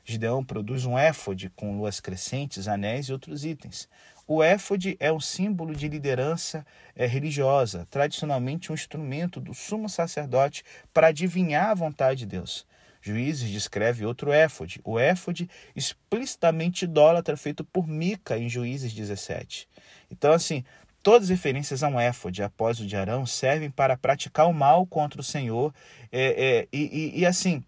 Gideão 0.08 0.46
produz 0.46 0.86
um 0.86 0.96
éfode 0.96 1.50
com 1.50 1.76
luas 1.76 2.00
crescentes, 2.00 2.68
anéis 2.68 3.08
e 3.08 3.12
outros 3.12 3.44
itens. 3.44 3.90
O 4.28 4.42
éfode 4.42 4.98
é 5.00 5.14
um 5.14 5.20
símbolo 5.20 5.76
de 5.76 5.88
liderança 5.88 6.66
é, 6.96 7.06
religiosa, 7.06 7.88
tradicionalmente 7.92 8.72
um 8.72 8.76
instrumento 8.76 9.40
do 9.40 9.54
sumo 9.54 9.88
sacerdote 9.88 10.64
para 10.92 11.08
adivinhar 11.08 11.70
a 11.70 11.76
vontade 11.76 12.20
de 12.20 12.26
Deus. 12.26 12.66
Juízes 13.00 13.52
descreve 13.52 14.04
outro 14.04 14.32
éfode, 14.32 14.82
o 14.84 14.98
éfode 14.98 15.48
explicitamente 15.76 16.86
idólatra 16.86 17.38
feito 17.38 17.64
por 17.64 17.88
Mica 17.88 18.36
em 18.36 18.50
Juízes 18.50 18.94
17. 18.94 19.70
Então, 20.10 20.34
assim, 20.34 20.64
todas 21.04 21.26
as 21.26 21.30
referências 21.30 21.84
a 21.84 21.88
um 21.88 22.00
éfode 22.00 22.42
após 22.42 22.80
o 22.80 22.88
de 22.88 22.96
Arão 22.96 23.28
servem 23.28 23.70
para 23.70 23.96
praticar 23.96 24.48
o 24.48 24.54
mal 24.54 24.88
contra 24.88 25.22
o 25.22 25.24
Senhor. 25.24 25.72
É, 26.12 26.64
é, 26.64 26.68
e, 26.74 27.14
e, 27.14 27.20
e 27.20 27.26
assim, 27.28 27.64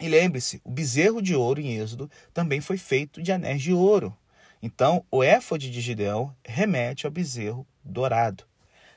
e 0.00 0.08
lembre-se, 0.08 0.58
o 0.64 0.70
bezerro 0.70 1.20
de 1.20 1.34
ouro 1.34 1.60
em 1.60 1.76
Êxodo 1.76 2.10
também 2.32 2.62
foi 2.62 2.78
feito 2.78 3.22
de 3.22 3.30
anéis 3.30 3.60
de 3.60 3.74
ouro. 3.74 4.16
Então, 4.62 5.04
o 5.10 5.24
éfode 5.24 5.68
de 5.68 5.80
Gideão 5.80 6.32
remete 6.44 7.04
ao 7.04 7.10
bezerro 7.10 7.66
dourado. 7.82 8.44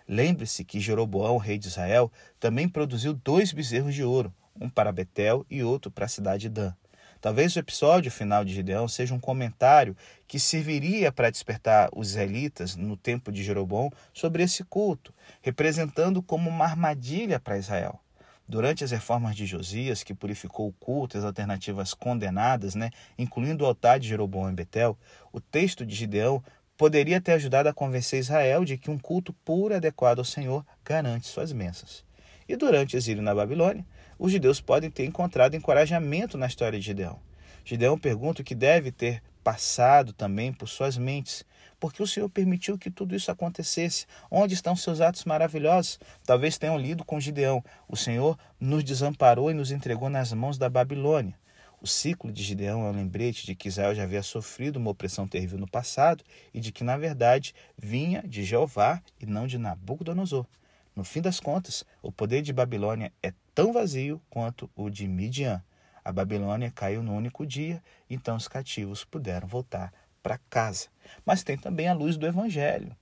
Lembre-se 0.08 0.64
que 0.64 0.80
Jeroboão, 0.80 1.38
rei 1.38 1.58
de 1.58 1.68
Israel, 1.68 2.12
também 2.40 2.70
produziu 2.70 3.14
dois 3.16 3.52
bezerros 3.52 3.96
de 3.96 4.04
ouro, 4.04 4.32
um 4.62 4.70
para 4.70 4.92
Betel 4.92 5.44
e 5.50 5.64
outro 5.64 5.90
para 5.90 6.06
a 6.06 6.10
cidade 6.10 6.42
de 6.42 6.50
Dan. 6.50 6.74
Talvez 7.20 7.56
o 7.56 7.60
episódio 7.60 8.12
final 8.12 8.46
de 8.46 8.54
Gideão 8.54 8.88
seja 8.88 9.16
um 9.16 9.20
comentário 9.20 9.98
que 10.28 10.40
serviria 10.40 11.12
para 11.12 11.32
despertar 11.32 11.90
os 11.96 12.10
israelitas 12.10 12.76
no 12.76 12.96
tempo 12.96 13.32
de 13.32 13.44
Jeroboão 13.44 13.92
sobre 14.14 14.44
esse 14.44 14.64
culto, 14.64 15.12
representando 15.42 16.22
como 16.22 16.48
uma 16.48 16.66
armadilha 16.66 17.40
para 17.40 17.58
Israel. 17.58 18.00
Durante 18.48 18.84
as 18.84 18.92
reformas 18.92 19.36
de 19.36 19.46
Josias, 19.46 20.04
que 20.04 20.14
purificou 20.14 20.68
o 20.68 20.74
culto 20.74 21.18
e 21.18 21.20
as 21.20 21.26
alternativas 21.26 21.94
condenadas, 21.96 22.76
né, 22.76 22.92
incluindo 23.18 23.64
o 23.64 23.68
altar 23.68 24.00
de 24.00 24.08
Jeroboão 24.08 24.50
em 24.50 24.54
Betel, 24.54 24.98
o 25.34 25.40
texto 25.40 25.84
de 25.84 25.96
Gideão 25.96 26.44
poderia 26.78 27.20
ter 27.20 27.32
ajudado 27.34 27.70
a 27.70 27.74
convencer 27.74 28.20
Israel 28.20 28.64
de 28.64 28.78
que 28.78 28.92
um 28.92 29.00
culto 29.00 29.34
puro 29.34 29.74
e 29.74 29.78
adequado 29.78 30.20
ao 30.20 30.26
Senhor 30.26 30.64
garante 30.84 31.28
suas 31.28 31.52
bênçãos. 31.52 32.06
E 32.48 32.56
durante 32.56 32.96
o 32.96 32.98
exílio 32.98 33.24
na 33.24 33.34
Babilônia, 33.34 33.86
os 34.20 34.32
judeus 34.32 34.62
podem 34.62 34.92
ter 34.92 35.06
encontrado 35.06 35.56
encorajamento 35.56 36.38
na 36.38 36.46
história 36.46 36.78
de 36.78 36.86
Gideão. 36.86 37.20
Gideão 37.64 37.98
pergunta 37.98 38.42
o 38.42 38.46
que 38.46 38.54
deve 38.54 38.92
ter 38.92 39.24
passado 39.44 40.14
também 40.14 40.54
por 40.54 40.68
suas 40.68 40.98
mentes, 40.98 41.44
porque 41.80 42.02
o 42.02 42.08
Senhor 42.08 42.30
permitiu 42.30 42.78
que 42.78 42.92
tudo 42.92 43.16
isso 43.16 43.32
acontecesse. 43.32 44.06
Onde 44.30 44.54
estão 44.54 44.76
seus 44.76 45.02
atos 45.02 45.26
maravilhosos? 45.26 46.00
Talvez 46.26 46.58
tenham 46.58 46.78
lido 46.78 47.04
com 47.04 47.20
Gideão: 47.20 47.64
O 47.88 47.96
Senhor 47.96 48.38
nos 48.60 48.84
desamparou 48.84 49.52
e 49.52 49.54
nos 49.54 49.72
entregou 49.72 50.10
nas 50.10 50.34
mãos 50.34 50.58
da 50.58 50.70
Babilônia. 50.70 51.36
O 51.82 51.88
ciclo 51.88 52.32
de 52.32 52.42
Gideão 52.42 52.86
é 52.86 52.90
um 52.90 52.96
lembrete 52.96 53.46
de 53.46 53.54
que 53.54 53.68
Israel 53.68 53.94
já 53.94 54.04
havia 54.04 54.24
sofrido 54.24 54.78
uma 54.78 54.90
opressão 54.90 55.28
terrível 55.28 55.60
no 55.60 55.68
passado 55.68 56.24
e 56.54 56.60
de 56.60 56.72
que, 56.72 56.84
na 56.84 56.98
verdade, 56.98 57.54
vinha 57.78 58.24
de 58.24 58.44
Jeová 58.44 59.02
e 59.20 59.26
não 59.26 59.46
de 59.46 59.58
Nabucodonosor. 59.58 60.48
No 60.96 61.04
fim 61.04 61.22
das 61.22 61.40
contas, 61.40 61.86
o 62.02 62.12
poder 62.12 62.42
de 62.42 62.54
Babilônia 62.54 63.12
é 63.22 63.34
tão 63.54 63.74
vazio 63.74 64.22
quanto 64.30 64.68
o 64.76 64.90
de 64.90 65.08
Midian. 65.08 65.62
A 66.04 66.12
Babilônia 66.12 66.72
caiu 66.72 67.04
no 67.04 67.14
único 67.14 67.46
dia, 67.46 67.84
então 68.10 68.36
os 68.36 68.48
cativos 68.48 69.04
puderam 69.04 69.48
voltar 69.48 69.92
para 70.26 70.40
casa. 70.50 70.88
Mas 71.24 71.44
tem 71.44 71.56
também 71.56 71.88
a 71.88 71.94
luz 71.94 72.18
do 72.18 72.26
Evangelho, 72.26 72.98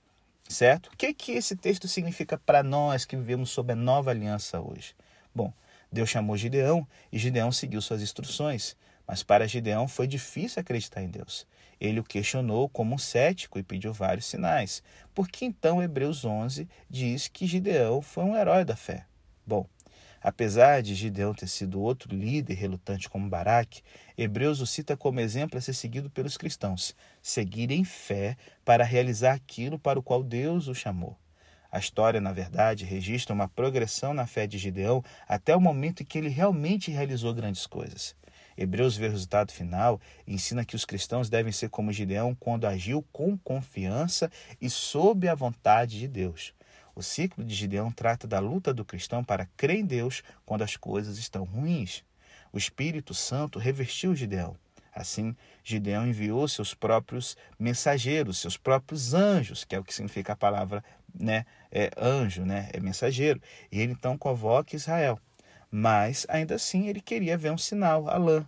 certo? 0.46 0.88
O 0.88 0.96
que, 0.98 1.14
que 1.14 1.32
esse 1.32 1.56
texto 1.56 1.88
significa 1.88 2.36
para 2.36 2.62
nós 2.62 3.06
que 3.06 3.16
vivemos 3.16 3.48
sob 3.48 3.72
a 3.72 3.76
nova 3.76 4.10
aliança 4.10 4.60
hoje? 4.60 4.94
Bom, 5.34 5.50
Deus 5.90 6.10
chamou 6.10 6.36
Gideão 6.36 6.86
e 7.10 7.18
Gideão 7.18 7.50
seguiu 7.50 7.80
suas 7.80 8.02
instruções. 8.02 8.76
Mas 9.06 9.22
para 9.22 9.48
Gideão 9.48 9.88
foi 9.88 10.06
difícil 10.06 10.60
acreditar 10.60 11.02
em 11.02 11.08
Deus. 11.08 11.46
Ele 11.80 12.00
o 12.00 12.04
questionou 12.04 12.68
como 12.68 12.94
um 12.94 12.98
cético 12.98 13.58
e 13.58 13.62
pediu 13.62 13.92
vários 13.92 14.26
sinais. 14.26 14.82
Por 15.14 15.26
que 15.26 15.46
então 15.46 15.82
Hebreus 15.82 16.26
11 16.26 16.68
diz 16.90 17.26
que 17.26 17.46
Gideão 17.46 18.02
foi 18.02 18.24
um 18.24 18.36
herói 18.36 18.66
da 18.66 18.76
fé? 18.76 19.06
Bom, 19.46 19.66
apesar 20.24 20.82
de 20.82 20.94
Gideão 20.94 21.34
ter 21.34 21.46
sido 21.46 21.82
outro 21.82 22.16
líder 22.16 22.54
relutante 22.54 23.10
como 23.10 23.28
Baraque, 23.28 23.82
Hebreus 24.16 24.58
o 24.60 24.66
cita 24.66 24.96
como 24.96 25.20
exemplo 25.20 25.58
a 25.58 25.60
ser 25.60 25.74
seguido 25.74 26.08
pelos 26.08 26.38
cristãos, 26.38 26.96
seguir 27.20 27.70
em 27.70 27.84
fé 27.84 28.38
para 28.64 28.84
realizar 28.84 29.34
aquilo 29.34 29.78
para 29.78 29.98
o 29.98 30.02
qual 30.02 30.22
Deus 30.22 30.66
o 30.66 30.74
chamou. 30.74 31.18
A 31.70 31.78
história, 31.78 32.22
na 32.22 32.32
verdade, 32.32 32.86
registra 32.86 33.34
uma 33.34 33.48
progressão 33.48 34.14
na 34.14 34.26
fé 34.26 34.46
de 34.46 34.56
Gideão 34.56 35.04
até 35.28 35.54
o 35.54 35.60
momento 35.60 36.02
em 36.02 36.06
que 36.06 36.16
ele 36.16 36.30
realmente 36.30 36.90
realizou 36.90 37.34
grandes 37.34 37.66
coisas. 37.66 38.16
Hebreus 38.56 38.96
vê 38.96 39.08
o 39.08 39.10
resultado 39.10 39.52
final 39.52 40.00
e 40.26 40.32
ensina 40.32 40.64
que 40.64 40.76
os 40.76 40.86
cristãos 40.86 41.28
devem 41.28 41.52
ser 41.52 41.68
como 41.68 41.92
Gideão 41.92 42.34
quando 42.34 42.66
agiu 42.66 43.04
com 43.12 43.36
confiança 43.36 44.30
e 44.58 44.70
sob 44.70 45.28
a 45.28 45.34
vontade 45.34 45.98
de 45.98 46.08
Deus. 46.08 46.54
O 46.94 47.02
ciclo 47.02 47.44
de 47.44 47.54
Gideão 47.54 47.90
trata 47.90 48.26
da 48.26 48.38
luta 48.38 48.72
do 48.72 48.84
cristão 48.84 49.24
para 49.24 49.46
crer 49.56 49.78
em 49.78 49.84
Deus 49.84 50.22
quando 50.46 50.62
as 50.62 50.76
coisas 50.76 51.18
estão 51.18 51.44
ruins. 51.44 52.04
O 52.52 52.58
Espírito 52.58 53.12
Santo 53.12 53.58
revestiu 53.58 54.14
Gideão. 54.14 54.56
Assim, 54.94 55.34
Gideão 55.64 56.06
enviou 56.06 56.46
seus 56.46 56.72
próprios 56.72 57.36
mensageiros, 57.58 58.38
seus 58.38 58.56
próprios 58.56 59.12
anjos, 59.12 59.64
que 59.64 59.74
é 59.74 59.78
o 59.78 59.82
que 59.82 59.92
significa 59.92 60.34
a 60.34 60.36
palavra 60.36 60.84
né, 61.12 61.44
é 61.70 61.90
anjo, 61.98 62.44
né, 62.44 62.70
é 62.72 62.78
mensageiro. 62.78 63.42
E 63.72 63.80
ele 63.80 63.92
então 63.92 64.16
convoca 64.16 64.76
Israel. 64.76 65.18
Mas, 65.68 66.24
ainda 66.28 66.54
assim, 66.54 66.86
ele 66.86 67.00
queria 67.00 67.36
ver 67.36 67.50
um 67.50 67.58
sinal, 67.58 68.08
Alã. 68.08 68.46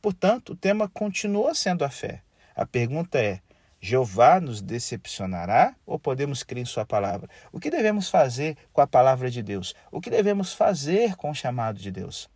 Portanto, 0.00 0.54
o 0.54 0.56
tema 0.56 0.88
continua 0.88 1.54
sendo 1.54 1.84
a 1.84 1.90
fé. 1.90 2.22
A 2.54 2.64
pergunta 2.64 3.18
é: 3.18 3.40
Jeová 3.80 4.40
nos 4.40 4.60
decepcionará 4.60 5.74
ou 5.84 5.98
podemos 5.98 6.42
crer 6.42 6.62
em 6.62 6.64
Sua 6.64 6.84
palavra? 6.84 7.28
O 7.52 7.60
que 7.60 7.70
devemos 7.70 8.08
fazer 8.08 8.56
com 8.72 8.80
a 8.80 8.86
palavra 8.86 9.30
de 9.30 9.42
Deus? 9.42 9.74
O 9.90 10.00
que 10.00 10.10
devemos 10.10 10.52
fazer 10.52 11.16
com 11.16 11.30
o 11.30 11.34
chamado 11.34 11.78
de 11.78 11.90
Deus? 11.90 12.28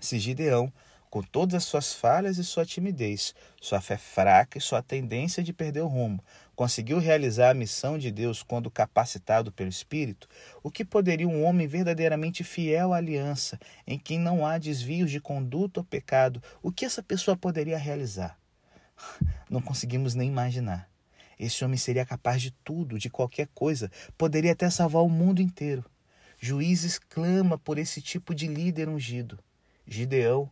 Se 0.00 0.18
Gideão 0.18 0.72
com 1.10 1.22
todas 1.22 1.56
as 1.56 1.64
suas 1.64 1.92
falhas 1.92 2.38
e 2.38 2.44
sua 2.44 2.64
timidez, 2.64 3.34
sua 3.60 3.80
fé 3.80 3.96
fraca 3.96 4.56
e 4.56 4.60
sua 4.60 4.80
tendência 4.80 5.42
de 5.42 5.52
perder 5.52 5.80
o 5.80 5.88
rumo, 5.88 6.22
conseguiu 6.54 6.98
realizar 7.00 7.50
a 7.50 7.54
missão 7.54 7.98
de 7.98 8.12
Deus 8.12 8.44
quando 8.44 8.70
capacitado 8.70 9.50
pelo 9.50 9.68
Espírito, 9.68 10.28
o 10.62 10.70
que 10.70 10.84
poderia 10.84 11.26
um 11.26 11.44
homem 11.44 11.66
verdadeiramente 11.66 12.44
fiel 12.44 12.92
à 12.92 12.98
aliança, 12.98 13.58
em 13.86 13.98
quem 13.98 14.20
não 14.20 14.46
há 14.46 14.56
desvios 14.56 15.10
de 15.10 15.20
conduta 15.20 15.80
ou 15.80 15.84
pecado, 15.84 16.40
o 16.62 16.70
que 16.70 16.84
essa 16.84 17.02
pessoa 17.02 17.36
poderia 17.36 17.76
realizar? 17.76 18.39
Não 19.48 19.60
conseguimos 19.60 20.14
nem 20.14 20.28
imaginar. 20.28 20.88
Esse 21.38 21.64
homem 21.64 21.78
seria 21.78 22.04
capaz 22.04 22.42
de 22.42 22.50
tudo, 22.50 22.98
de 22.98 23.08
qualquer 23.08 23.48
coisa, 23.54 23.90
poderia 24.18 24.52
até 24.52 24.68
salvar 24.68 25.02
o 25.02 25.08
mundo 25.08 25.40
inteiro. 25.40 25.84
Juízes 26.38 26.98
clama 26.98 27.58
por 27.58 27.78
esse 27.78 28.00
tipo 28.00 28.34
de 28.34 28.46
líder 28.46 28.88
ungido. 28.88 29.38
Gideão 29.86 30.50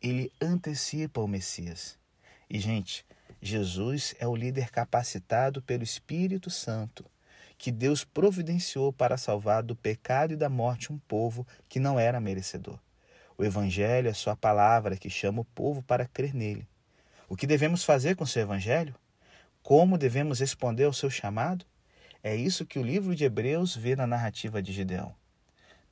ele 0.00 0.32
antecipa 0.40 1.20
o 1.20 1.28
Messias. 1.28 1.98
E, 2.48 2.58
gente, 2.58 3.04
Jesus 3.40 4.14
é 4.18 4.26
o 4.26 4.34
líder 4.34 4.70
capacitado 4.70 5.62
pelo 5.62 5.82
Espírito 5.82 6.50
Santo, 6.50 7.04
que 7.58 7.70
Deus 7.70 8.04
providenciou 8.04 8.92
para 8.92 9.18
salvar 9.18 9.62
do 9.62 9.76
pecado 9.76 10.32
e 10.32 10.36
da 10.36 10.48
morte 10.48 10.92
um 10.92 10.98
povo 10.98 11.46
que 11.68 11.78
não 11.78 11.98
era 11.98 12.20
merecedor. 12.20 12.78
O 13.36 13.44
Evangelho 13.44 14.08
é 14.08 14.14
sua 14.14 14.34
palavra 14.34 14.96
que 14.96 15.08
chama 15.08 15.42
o 15.42 15.44
povo 15.44 15.82
para 15.82 16.06
crer 16.06 16.34
nele. 16.34 16.66
O 17.30 17.36
que 17.36 17.46
devemos 17.46 17.84
fazer 17.84 18.16
com 18.16 18.26
seu 18.26 18.42
Evangelho? 18.42 18.92
Como 19.62 19.96
devemos 19.96 20.40
responder 20.40 20.82
ao 20.82 20.92
seu 20.92 21.08
chamado? 21.08 21.64
É 22.24 22.34
isso 22.34 22.66
que 22.66 22.76
o 22.76 22.82
livro 22.82 23.14
de 23.14 23.22
Hebreus 23.22 23.76
vê 23.76 23.94
na 23.94 24.04
narrativa 24.04 24.60
de 24.60 24.72
Gideão. 24.72 25.14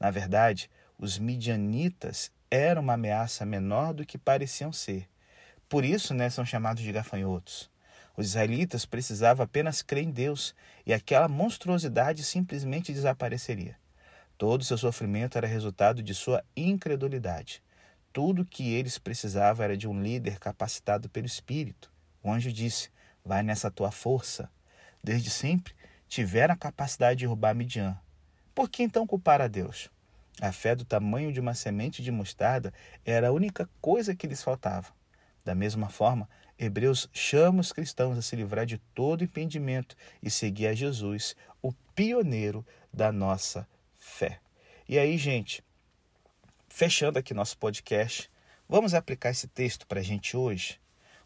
Na 0.00 0.10
verdade, 0.10 0.68
os 0.98 1.16
midianitas 1.16 2.32
era 2.50 2.80
uma 2.80 2.94
ameaça 2.94 3.46
menor 3.46 3.94
do 3.94 4.04
que 4.04 4.18
pareciam 4.18 4.72
ser. 4.72 5.08
Por 5.68 5.84
isso, 5.84 6.12
né, 6.12 6.28
são 6.28 6.44
chamados 6.44 6.82
de 6.82 6.90
gafanhotos. 6.90 7.70
Os 8.16 8.26
israelitas 8.26 8.84
precisavam 8.84 9.44
apenas 9.44 9.80
crer 9.80 10.02
em 10.02 10.10
Deus 10.10 10.56
e 10.84 10.92
aquela 10.92 11.28
monstruosidade 11.28 12.24
simplesmente 12.24 12.92
desapareceria. 12.92 13.76
Todo 14.36 14.64
seu 14.64 14.76
sofrimento 14.76 15.38
era 15.38 15.46
resultado 15.46 16.02
de 16.02 16.16
sua 16.16 16.42
incredulidade. 16.56 17.62
Tudo 18.20 18.44
que 18.44 18.74
eles 18.74 18.98
precisavam 18.98 19.62
era 19.62 19.76
de 19.76 19.86
um 19.86 20.02
líder 20.02 20.40
capacitado 20.40 21.08
pelo 21.08 21.24
Espírito. 21.24 21.88
O 22.20 22.32
anjo 22.32 22.52
disse: 22.52 22.90
Vai 23.24 23.44
nessa 23.44 23.70
tua 23.70 23.92
força. 23.92 24.50
Desde 25.04 25.30
sempre 25.30 25.72
tiveram 26.08 26.52
a 26.52 26.56
capacidade 26.56 27.20
de 27.20 27.26
roubar 27.26 27.54
Midian. 27.54 27.96
Por 28.56 28.68
que 28.68 28.82
então 28.82 29.06
culpar 29.06 29.40
a 29.40 29.46
Deus? 29.46 29.88
A 30.40 30.50
fé 30.50 30.74
do 30.74 30.84
tamanho 30.84 31.32
de 31.32 31.38
uma 31.38 31.54
semente 31.54 32.02
de 32.02 32.10
mostarda 32.10 32.74
era 33.04 33.28
a 33.28 33.32
única 33.32 33.70
coisa 33.80 34.16
que 34.16 34.26
lhes 34.26 34.42
faltava. 34.42 34.92
Da 35.44 35.54
mesma 35.54 35.88
forma, 35.88 36.28
Hebreus 36.58 37.08
chama 37.12 37.60
os 37.60 37.72
cristãos 37.72 38.18
a 38.18 38.22
se 38.22 38.34
livrar 38.34 38.66
de 38.66 38.78
todo 38.96 39.22
impedimento 39.22 39.94
e 40.20 40.28
seguir 40.28 40.66
a 40.66 40.74
Jesus, 40.74 41.36
o 41.62 41.72
pioneiro 41.94 42.66
da 42.92 43.12
nossa 43.12 43.64
fé. 43.96 44.40
E 44.88 44.98
aí, 44.98 45.16
gente, 45.16 45.62
fechando 46.78 47.18
aqui 47.18 47.34
nosso 47.34 47.58
podcast, 47.58 48.30
vamos 48.68 48.94
aplicar 48.94 49.30
esse 49.30 49.48
texto 49.48 49.84
para 49.84 49.98
a 49.98 50.02
gente 50.02 50.36
hoje? 50.36 50.78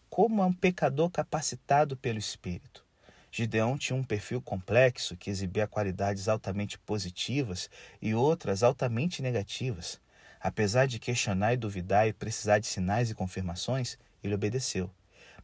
Como 0.08 0.40
é 0.40 0.46
um 0.46 0.52
pecador 0.52 1.10
capacitado 1.10 1.94
pelo 1.94 2.18
Espírito? 2.18 2.82
Gideão 3.30 3.76
tinha 3.76 3.94
um 3.94 4.02
perfil 4.02 4.40
complexo 4.40 5.14
que 5.14 5.28
exibia 5.28 5.66
qualidades 5.66 6.26
altamente 6.26 6.78
positivas 6.78 7.68
e 8.00 8.14
outras 8.14 8.62
altamente 8.62 9.20
negativas. 9.20 10.00
Apesar 10.40 10.86
de 10.86 10.98
questionar 10.98 11.52
e 11.52 11.58
duvidar 11.58 12.08
e 12.08 12.14
precisar 12.14 12.58
de 12.58 12.66
sinais 12.66 13.10
e 13.10 13.14
confirmações, 13.14 13.98
ele 14.24 14.34
obedeceu. 14.34 14.90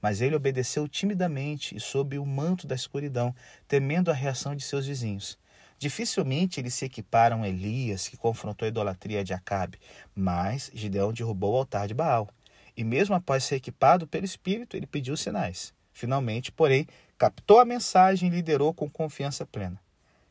Mas 0.00 0.22
ele 0.22 0.34
obedeceu 0.34 0.88
timidamente 0.88 1.76
e 1.76 1.80
sob 1.80 2.18
o 2.18 2.24
manto 2.24 2.66
da 2.66 2.74
escuridão, 2.74 3.34
temendo 3.68 4.10
a 4.10 4.14
reação 4.14 4.56
de 4.56 4.62
seus 4.62 4.86
vizinhos. 4.86 5.38
Dificilmente 5.78 6.58
eles 6.58 6.74
se 6.74 6.84
equiparam 6.84 7.42
a 7.42 7.48
Elias, 7.48 8.08
que 8.08 8.16
confrontou 8.16 8.66
a 8.66 8.68
idolatria 8.68 9.22
de 9.22 9.32
Acabe, 9.32 9.78
mas 10.14 10.70
Gideão 10.74 11.12
derrubou 11.12 11.54
o 11.54 11.58
altar 11.58 11.86
de 11.86 11.94
Baal. 11.94 12.28
E 12.76 12.82
mesmo 12.82 13.14
após 13.14 13.44
ser 13.44 13.56
equipado 13.56 14.06
pelo 14.06 14.24
Espírito, 14.24 14.76
ele 14.76 14.86
pediu 14.86 15.16
sinais. 15.16 15.72
Finalmente, 15.92 16.50
porém, 16.50 16.86
captou 17.16 17.60
a 17.60 17.64
mensagem 17.64 18.28
e 18.28 18.32
liderou 18.32 18.74
com 18.74 18.90
confiança 18.90 19.46
plena. 19.46 19.80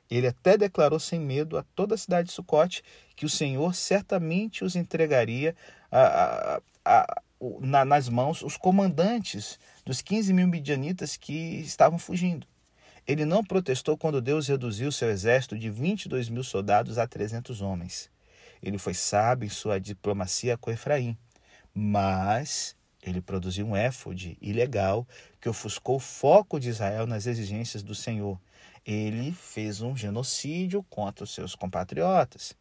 Ele 0.10 0.28
até 0.28 0.58
declarou 0.58 1.00
sem 1.00 1.20
medo 1.20 1.58
a 1.58 1.64
toda 1.76 1.96
a 1.96 1.98
cidade 1.98 2.30
de 2.30 2.34
Sucote 2.34 2.84
que 3.16 3.26
o 3.26 3.30
Senhor 3.30 3.74
certamente 3.76 4.64
os 4.64 4.76
entregaria 4.76 5.56
a, 5.92 6.02
a, 6.02 6.62
a, 6.86 7.22
na, 7.60 7.84
nas 7.84 8.08
mãos 8.08 8.42
os 8.42 8.56
comandantes 8.56 9.60
dos 9.86 10.02
15 10.02 10.34
mil 10.34 10.48
midianitas 10.48 11.18
que 11.18 11.60
estavam 11.60 12.00
fugindo. 12.00 12.48
Ele 13.08 13.24
não 13.24 13.42
protestou 13.42 13.98
quando 13.98 14.22
Deus 14.22 14.50
reduziu 14.50 14.92
seu 14.92 15.10
exército 15.10 15.58
de 15.58 15.70
22 15.70 16.28
mil 16.28 16.44
soldados 16.44 16.98
a 16.98 17.08
300 17.08 17.62
homens. 17.62 18.12
Ele 18.62 18.78
foi 18.78 18.94
sábio 18.94 19.48
em 19.48 19.50
sua 19.50 19.80
diplomacia 19.80 20.58
com 20.58 20.70
Efraim, 20.70 21.18
mas 21.74 22.76
Ele 23.02 23.22
produziu 23.22 23.66
um 23.66 23.78
éfode 23.78 24.38
ilegal 24.42 25.08
que 25.40 25.48
ofuscou 25.48 25.96
o 25.96 26.02
foco 26.02 26.60
de 26.60 26.68
Israel 26.68 27.08
nas 27.08 27.28
exigências 27.28 27.82
do 27.82 27.96
Senhor. 27.96 28.38
Ele 28.86 29.32
fez 29.32 29.80
um 29.80 29.96
genocídio 29.96 30.84
contra 30.84 31.24
os 31.24 31.34
seus 31.34 31.56
compatriotas. 31.56 32.58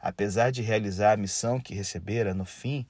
Apesar 0.00 0.50
de 0.50 0.62
realizar 0.62 1.12
a 1.12 1.16
missão 1.18 1.60
que 1.60 1.74
recebera 1.74 2.32
no 2.32 2.46
fim, 2.46 2.86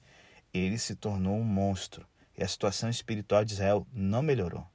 ele 0.53 0.77
se 0.77 0.95
tornou 0.95 1.35
um 1.35 1.43
monstro 1.43 2.07
e 2.37 2.43
a 2.43 2.47
situação 2.47 2.89
espiritual 2.89 3.43
de 3.43 3.51
Israel 3.51 3.85
não 3.91 4.21
melhorou. 4.21 4.65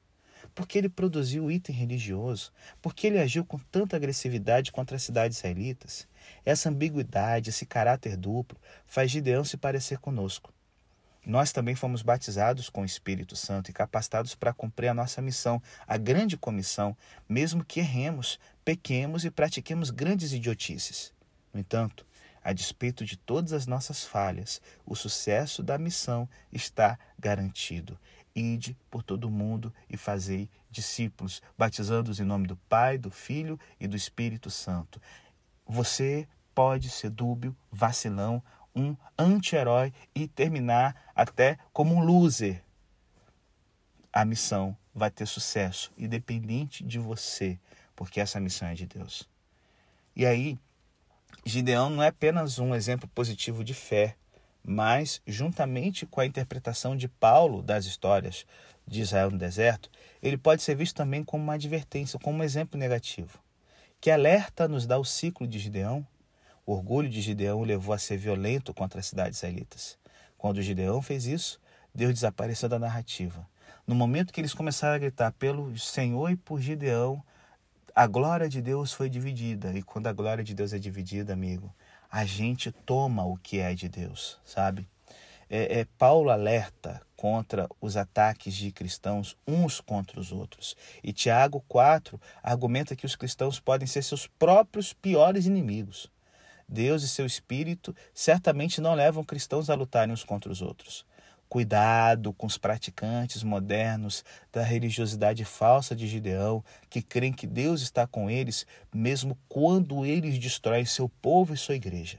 Porque 0.57 0.79
ele 0.79 0.88
produziu 0.88 1.45
o 1.45 1.51
item 1.51 1.77
religioso, 1.77 2.51
porque 2.81 3.07
ele 3.07 3.21
agiu 3.21 3.45
com 3.45 3.59
tanta 3.59 3.95
agressividade 3.95 4.73
contra 4.73 4.97
as 4.97 5.03
cidades 5.03 5.37
israelitas. 5.37 6.09
Essa 6.47 6.71
ambiguidade, 6.71 7.51
esse 7.51 7.66
caráter 7.66 8.16
duplo, 8.16 8.59
faz 8.87 9.11
Gideão 9.11 9.45
se 9.45 9.59
parecer 9.59 9.99
conosco. 9.99 10.51
Nós 11.27 11.53
também 11.53 11.75
fomos 11.75 12.01
batizados 12.01 12.71
com 12.71 12.81
o 12.81 12.87
Espírito 12.87 13.37
Santo 13.37 13.69
e 13.69 13.75
capacitados 13.75 14.35
para 14.35 14.55
cumprir 14.55 14.88
a 14.88 14.95
nossa 14.95 15.21
missão, 15.21 15.61
a 15.87 15.99
grande 15.99 16.38
comissão, 16.38 16.97
mesmo 17.29 17.62
que 17.62 17.81
erremos, 17.81 18.40
pequemos 18.64 19.27
e 19.27 19.31
pratiquemos 19.31 19.90
grandes 19.90 20.33
idiotices. 20.33 21.12
No 21.53 21.61
entanto, 21.61 22.07
a 22.42 22.55
despeito 22.55 23.05
de 23.05 23.19
todas 23.19 23.53
as 23.53 23.66
nossas 23.66 24.05
falhas, 24.05 24.62
o 24.87 24.95
sucesso 24.95 25.62
da 25.62 25.77
missão 25.77 26.27
está 26.51 26.99
garantido. 27.19 27.99
Ide 28.37 28.77
por 28.90 29.03
todo 29.03 29.25
o 29.25 29.31
mundo 29.31 29.72
e 29.88 29.96
fazei 29.96 30.51
discípulos, 30.70 31.40
batizando-os 31.57 32.20
em 32.20 32.25
nome 32.25 32.46
do 32.46 32.57
Pai, 32.68 32.99
do 32.99 33.11
Filho 33.11 33.59
e 33.81 33.88
do 33.88 33.96
Espírito 33.96 34.51
Santo. 34.51 35.01
Você 35.66 36.29
pode 36.55 36.90
ser 36.90 37.09
dúbio, 37.09 37.57
vacilão, 37.72 38.42
um 38.75 38.94
anti-herói 39.18 39.90
e 40.14 40.29
terminar 40.29 41.11
até 41.14 41.59
como 41.72 41.94
um 41.94 42.05
loser. 42.05 42.62
A 44.12 44.22
missão 44.22 44.77
vai 44.94 45.11
ter 45.11 45.27
sucesso, 45.27 45.90
independente 45.96 46.85
de 46.85 46.99
você, 46.99 47.59
porque 47.94 48.20
essa 48.20 48.38
missão 48.38 48.68
é 48.68 48.75
de 48.75 48.87
Deus. 48.87 49.27
E 50.14 50.27
aí, 50.27 50.59
Gideão 51.44 51.88
não 51.88 52.03
é 52.03 52.09
apenas 52.09 52.59
um 52.59 52.75
exemplo 52.75 53.09
positivo 53.09 53.64
de 53.64 53.72
fé, 53.72 54.16
mas, 54.66 55.22
juntamente 55.26 56.05
com 56.07 56.20
a 56.20 56.26
interpretação 56.26 56.96
de 56.96 57.09
Paulo 57.09 57.62
das 57.62 57.85
histórias 57.85 58.44
de 58.87 59.00
Israel 59.00 59.31
no 59.31 59.38
deserto, 59.38 59.90
ele 60.22 60.37
pode 60.37 60.62
ser 60.62 60.74
visto 60.74 60.96
também 60.96 61.22
como 61.22 61.42
uma 61.42 61.55
advertência, 61.55 62.18
como 62.18 62.38
um 62.38 62.44
exemplo 62.44 62.79
negativo. 62.79 63.38
Que 64.00 64.11
alerta 64.11 64.66
nos 64.66 64.87
dá 64.87 64.98
o 64.98 65.05
ciclo 65.05 65.46
de 65.46 65.59
Gideão 65.59 66.07
o 66.66 66.72
orgulho 66.72 67.09
de 67.09 67.20
Gideão 67.20 67.61
o 67.61 67.64
levou 67.64 67.94
a 67.94 67.98
ser 67.98 68.18
violento 68.18 68.74
contra 68.74 68.98
as 68.98 69.07
cidades 69.07 69.38
israelitas. 69.38 69.96
Quando 70.37 70.61
Gideão 70.61 71.00
fez 71.00 71.24
isso, 71.24 71.61
Deus 71.94 72.12
desapareceu 72.12 72.68
da 72.68 72.76
narrativa. 72.76 73.48
No 73.87 73.94
momento 73.94 74.33
que 74.33 74.40
eles 74.40 74.52
começaram 74.52 74.96
a 74.96 74.98
gritar 74.98 75.31
pelo 75.31 75.79
Senhor 75.79 76.29
e 76.29 76.35
por 76.35 76.61
Gideão, 76.61 77.22
a 77.97 78.07
glória 78.07 78.47
de 78.47 78.61
Deus 78.61 78.93
foi 78.93 79.09
dividida. 79.09 79.73
E 79.73 79.83
quando 79.83 80.07
a 80.07 80.13
glória 80.13 80.45
de 80.45 80.55
Deus 80.55 80.75
é 80.75 80.79
dividida, 80.79 81.33
amigo, 81.33 81.75
a 82.11 82.27
gente 82.27 82.71
toma 82.71 83.25
o 83.25 83.39
que 83.39 83.59
é 83.59 83.73
de 83.75 83.89
Deus, 83.89 84.39
sabe? 84.45 84.87
É, 85.49 85.81
é, 85.81 85.87
Paulo 85.97 86.29
alerta 86.29 87.01
contra 87.17 87.67
os 87.81 87.97
ataques 87.97 88.55
de 88.55 88.71
cristãos 88.71 89.35
uns 89.49 89.81
contra 89.81 90.21
os 90.21 90.31
outros. 90.31 90.77
E 91.03 91.11
Tiago 91.11 91.65
4 91.67 92.21
argumenta 92.43 92.95
que 92.95 93.07
os 93.07 93.17
cristãos 93.17 93.59
podem 93.59 93.87
ser 93.87 94.03
seus 94.03 94.27
próprios 94.27 94.93
piores 94.93 95.47
inimigos. 95.47 96.13
Deus 96.69 97.03
e 97.03 97.09
seu 97.09 97.25
Espírito 97.25 97.97
certamente 98.13 98.79
não 98.79 98.93
levam 98.93 99.25
cristãos 99.25 99.71
a 99.71 99.75
lutarem 99.75 100.13
uns 100.13 100.23
contra 100.23 100.53
os 100.53 100.61
outros. 100.61 101.07
Cuidado 101.49 102.33
com 102.33 102.47
os 102.47 102.59
praticantes 102.59 103.43
modernos 103.45 104.25
da 104.53 104.63
religiosidade 104.63 105.45
falsa 105.45 105.95
de 105.95 106.07
Gideão, 106.07 106.65
que 106.91 107.01
creem 107.01 107.33
que 107.33 107.47
Deus 107.47 107.83
está 107.83 108.07
com 108.07 108.29
eles, 108.29 108.67
mesmo 108.93 109.39
quando 109.49 110.05
eles 110.05 110.39
destroem 110.39 110.85
seu 110.85 111.09
povo 111.09 111.55
e 111.55 111.57
sua 111.57 111.77
igreja. 111.77 112.19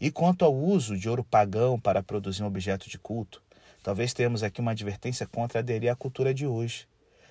E 0.00 0.10
quanto 0.10 0.44
ao 0.44 0.54
uso 0.54 0.96
de 0.96 1.08
ouro 1.08 1.24
pagão 1.24 1.78
para 1.78 2.02
produzir 2.02 2.42
um 2.42 2.46
objeto 2.46 2.88
de 2.88 2.98
culto, 2.98 3.42
talvez 3.82 4.12
tenhamos 4.12 4.42
aqui 4.42 4.60
uma 4.60 4.70
advertência 4.70 5.26
contra 5.26 5.58
aderir 5.58 5.90
à 5.90 5.96
cultura 5.96 6.32
de 6.32 6.46
hoje. 6.46 6.86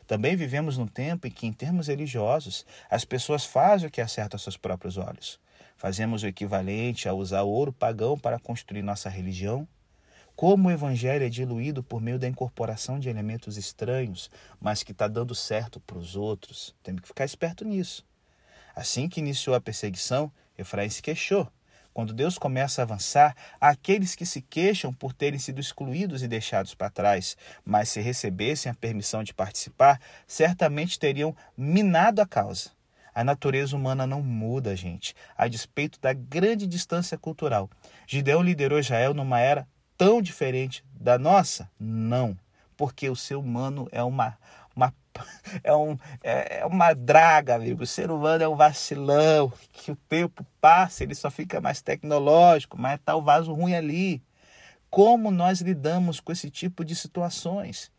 Também 0.05 0.35
vivemos 0.35 0.77
num 0.77 0.87
tempo 0.87 1.25
em 1.25 1.31
que, 1.31 1.47
em 1.47 1.53
termos 1.53 1.87
religiosos, 1.87 2.65
as 2.89 3.05
pessoas 3.05 3.45
fazem 3.45 3.87
o 3.87 3.91
que 3.91 4.01
acerta 4.01 4.35
aos 4.35 4.43
seus 4.43 4.57
próprios 4.57 4.97
olhos. 4.97 5.39
Fazemos 5.77 6.23
o 6.23 6.27
equivalente 6.27 7.07
a 7.07 7.13
usar 7.13 7.43
ouro 7.43 7.71
pagão 7.71 8.17
para 8.19 8.39
construir 8.39 8.81
nossa 8.81 9.09
religião? 9.09 9.67
Como 10.35 10.67
o 10.67 10.71
evangelho 10.71 11.25
é 11.25 11.29
diluído 11.29 11.83
por 11.83 12.01
meio 12.01 12.17
da 12.17 12.27
incorporação 12.27 12.99
de 12.99 13.07
elementos 13.07 13.55
estranhos, 13.55 14.31
mas 14.59 14.81
que 14.81 14.91
está 14.91 15.07
dando 15.07 15.35
certo 15.35 15.79
para 15.79 15.97
os 15.97 16.15
outros? 16.15 16.75
Temos 16.81 17.01
que 17.01 17.07
ficar 17.07 17.23
esperto 17.23 17.63
nisso. 17.63 18.03
Assim 18.75 19.07
que 19.07 19.19
iniciou 19.19 19.55
a 19.55 19.61
perseguição, 19.61 20.31
Efraim 20.57 20.89
se 20.89 21.03
queixou. 21.03 21.47
Quando 21.93 22.11
Deus 22.11 22.39
começa 22.39 22.81
a 22.81 22.83
avançar, 22.83 23.35
aqueles 23.61 24.15
que 24.15 24.25
se 24.25 24.41
queixam 24.41 24.91
por 24.91 25.13
terem 25.13 25.37
sido 25.37 25.61
excluídos 25.61 26.23
e 26.23 26.27
deixados 26.27 26.73
para 26.73 26.89
trás, 26.89 27.37
mas 27.63 27.89
se 27.89 28.01
recebessem 28.01 28.71
a 28.71 28.75
permissão 28.75 29.23
de 29.23 29.35
participar, 29.35 30.01
certamente 30.25 30.97
teriam 30.97 31.35
minado 31.55 32.19
a 32.19 32.25
causa. 32.25 32.71
A 33.13 33.23
natureza 33.23 33.75
humana 33.75 34.07
não 34.07 34.23
muda, 34.23 34.75
gente, 34.75 35.13
a 35.37 35.47
despeito 35.47 36.01
da 36.01 36.13
grande 36.13 36.65
distância 36.65 37.15
cultural. 37.15 37.69
Gideão 38.07 38.41
liderou 38.41 38.79
Israel 38.79 39.13
numa 39.13 39.39
era 39.39 39.67
tão 40.03 40.21
diferente 40.21 40.83
da 40.93 41.17
nossa? 41.17 41.69
Não, 41.79 42.37
porque 42.75 43.09
o 43.09 43.15
ser 43.15 43.35
humano 43.35 43.87
é 43.89 44.03
uma, 44.03 44.37
uma, 44.75 44.93
é, 45.63 45.73
um, 45.73 45.97
é, 46.21 46.59
é 46.59 46.65
uma 46.65 46.93
draga, 46.93 47.55
amigo. 47.55 47.83
O 47.83 47.87
ser 47.87 48.11
humano 48.11 48.43
é 48.43 48.47
um 48.47 48.55
vacilão, 48.55 49.51
que 49.71 49.91
o 49.91 49.95
tempo 49.95 50.45
passa, 50.59 51.03
ele 51.03 51.15
só 51.15 51.31
fica 51.31 51.61
mais 51.61 51.81
tecnológico, 51.81 52.77
mas 52.77 52.99
está 52.99 53.15
o 53.15 53.21
vaso 53.21 53.53
ruim 53.53 53.75
ali. 53.75 54.21
Como 54.89 55.31
nós 55.31 55.61
lidamos 55.61 56.19
com 56.19 56.33
esse 56.33 56.49
tipo 56.49 56.83
de 56.83 56.95
situações? 56.95 57.89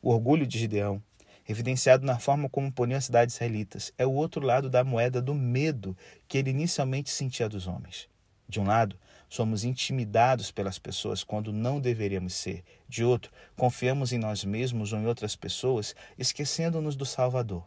O 0.00 0.10
orgulho 0.10 0.46
de 0.46 0.58
Gideão 0.58 1.02
evidenciado 1.46 2.06
na 2.06 2.18
forma 2.18 2.48
como 2.48 2.70
puniu 2.70 2.96
as 2.96 3.04
cidades 3.06 3.34
israelitas. 3.34 3.92
É 3.98 4.06
o 4.06 4.12
outro 4.12 4.44
lado 4.44 4.70
da 4.70 4.84
moeda 4.84 5.20
do 5.20 5.34
medo 5.34 5.96
que 6.28 6.38
ele 6.38 6.50
inicialmente 6.50 7.10
sentia 7.10 7.48
dos 7.48 7.66
homens. 7.66 8.08
De 8.48 8.60
um 8.60 8.64
lado, 8.64 8.96
somos 9.30 9.62
intimidados 9.62 10.50
pelas 10.50 10.76
pessoas 10.76 11.22
quando 11.22 11.52
não 11.52 11.80
deveríamos 11.80 12.34
ser. 12.34 12.64
De 12.88 13.04
outro, 13.04 13.30
confiamos 13.56 14.12
em 14.12 14.18
nós 14.18 14.44
mesmos 14.44 14.92
ou 14.92 14.98
em 14.98 15.06
outras 15.06 15.36
pessoas, 15.36 15.94
esquecendo-nos 16.18 16.96
do 16.96 17.06
Salvador. 17.06 17.64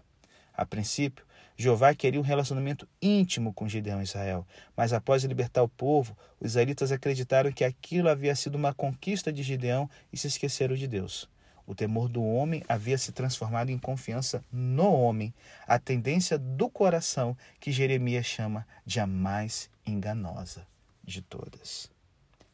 A 0.53 0.65
princípio, 0.65 1.25
Jeová 1.55 1.95
queria 1.95 2.19
um 2.19 2.23
relacionamento 2.23 2.87
íntimo 3.01 3.53
com 3.53 3.69
Gideão 3.69 4.01
e 4.01 4.03
Israel, 4.03 4.45
mas 4.75 4.91
após 4.91 5.23
libertar 5.23 5.63
o 5.63 5.69
povo, 5.69 6.17
os 6.39 6.51
israelitas 6.51 6.91
acreditaram 6.91 7.51
que 7.51 7.63
aquilo 7.63 8.09
havia 8.09 8.35
sido 8.35 8.55
uma 8.55 8.73
conquista 8.73 9.31
de 9.31 9.41
Gideão 9.41 9.89
e 10.11 10.17
se 10.17 10.27
esqueceram 10.27 10.75
de 10.75 10.85
Deus. 10.85 11.29
O 11.65 11.73
temor 11.73 12.09
do 12.09 12.21
homem 12.21 12.61
havia 12.67 12.97
se 12.97 13.13
transformado 13.13 13.69
em 13.69 13.77
confiança 13.77 14.43
no 14.51 14.91
homem, 14.91 15.33
a 15.65 15.79
tendência 15.79 16.37
do 16.37 16.69
coração 16.69 17.37
que 17.57 17.71
Jeremias 17.71 18.25
chama 18.25 18.67
de 18.85 18.99
a 18.99 19.07
mais 19.07 19.69
enganosa 19.85 20.72
de 21.03 21.21
todas. 21.21 21.91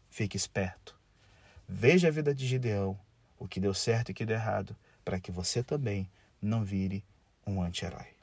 Fique 0.09 0.35
esperto. 0.35 0.97
Veja 1.67 2.07
a 2.07 2.11
vida 2.11 2.33
de 2.33 2.47
Gideão, 2.47 2.99
o 3.37 3.47
que 3.47 3.59
deu 3.59 3.73
certo 3.73 4.09
e 4.09 4.11
o 4.11 4.15
que 4.15 4.25
deu 4.25 4.35
errado, 4.35 4.75
para 5.05 5.19
que 5.19 5.31
você 5.31 5.63
também 5.63 6.09
não 6.41 6.63
vire 6.63 7.03
um 7.45 7.61
anti-herói. 7.61 8.18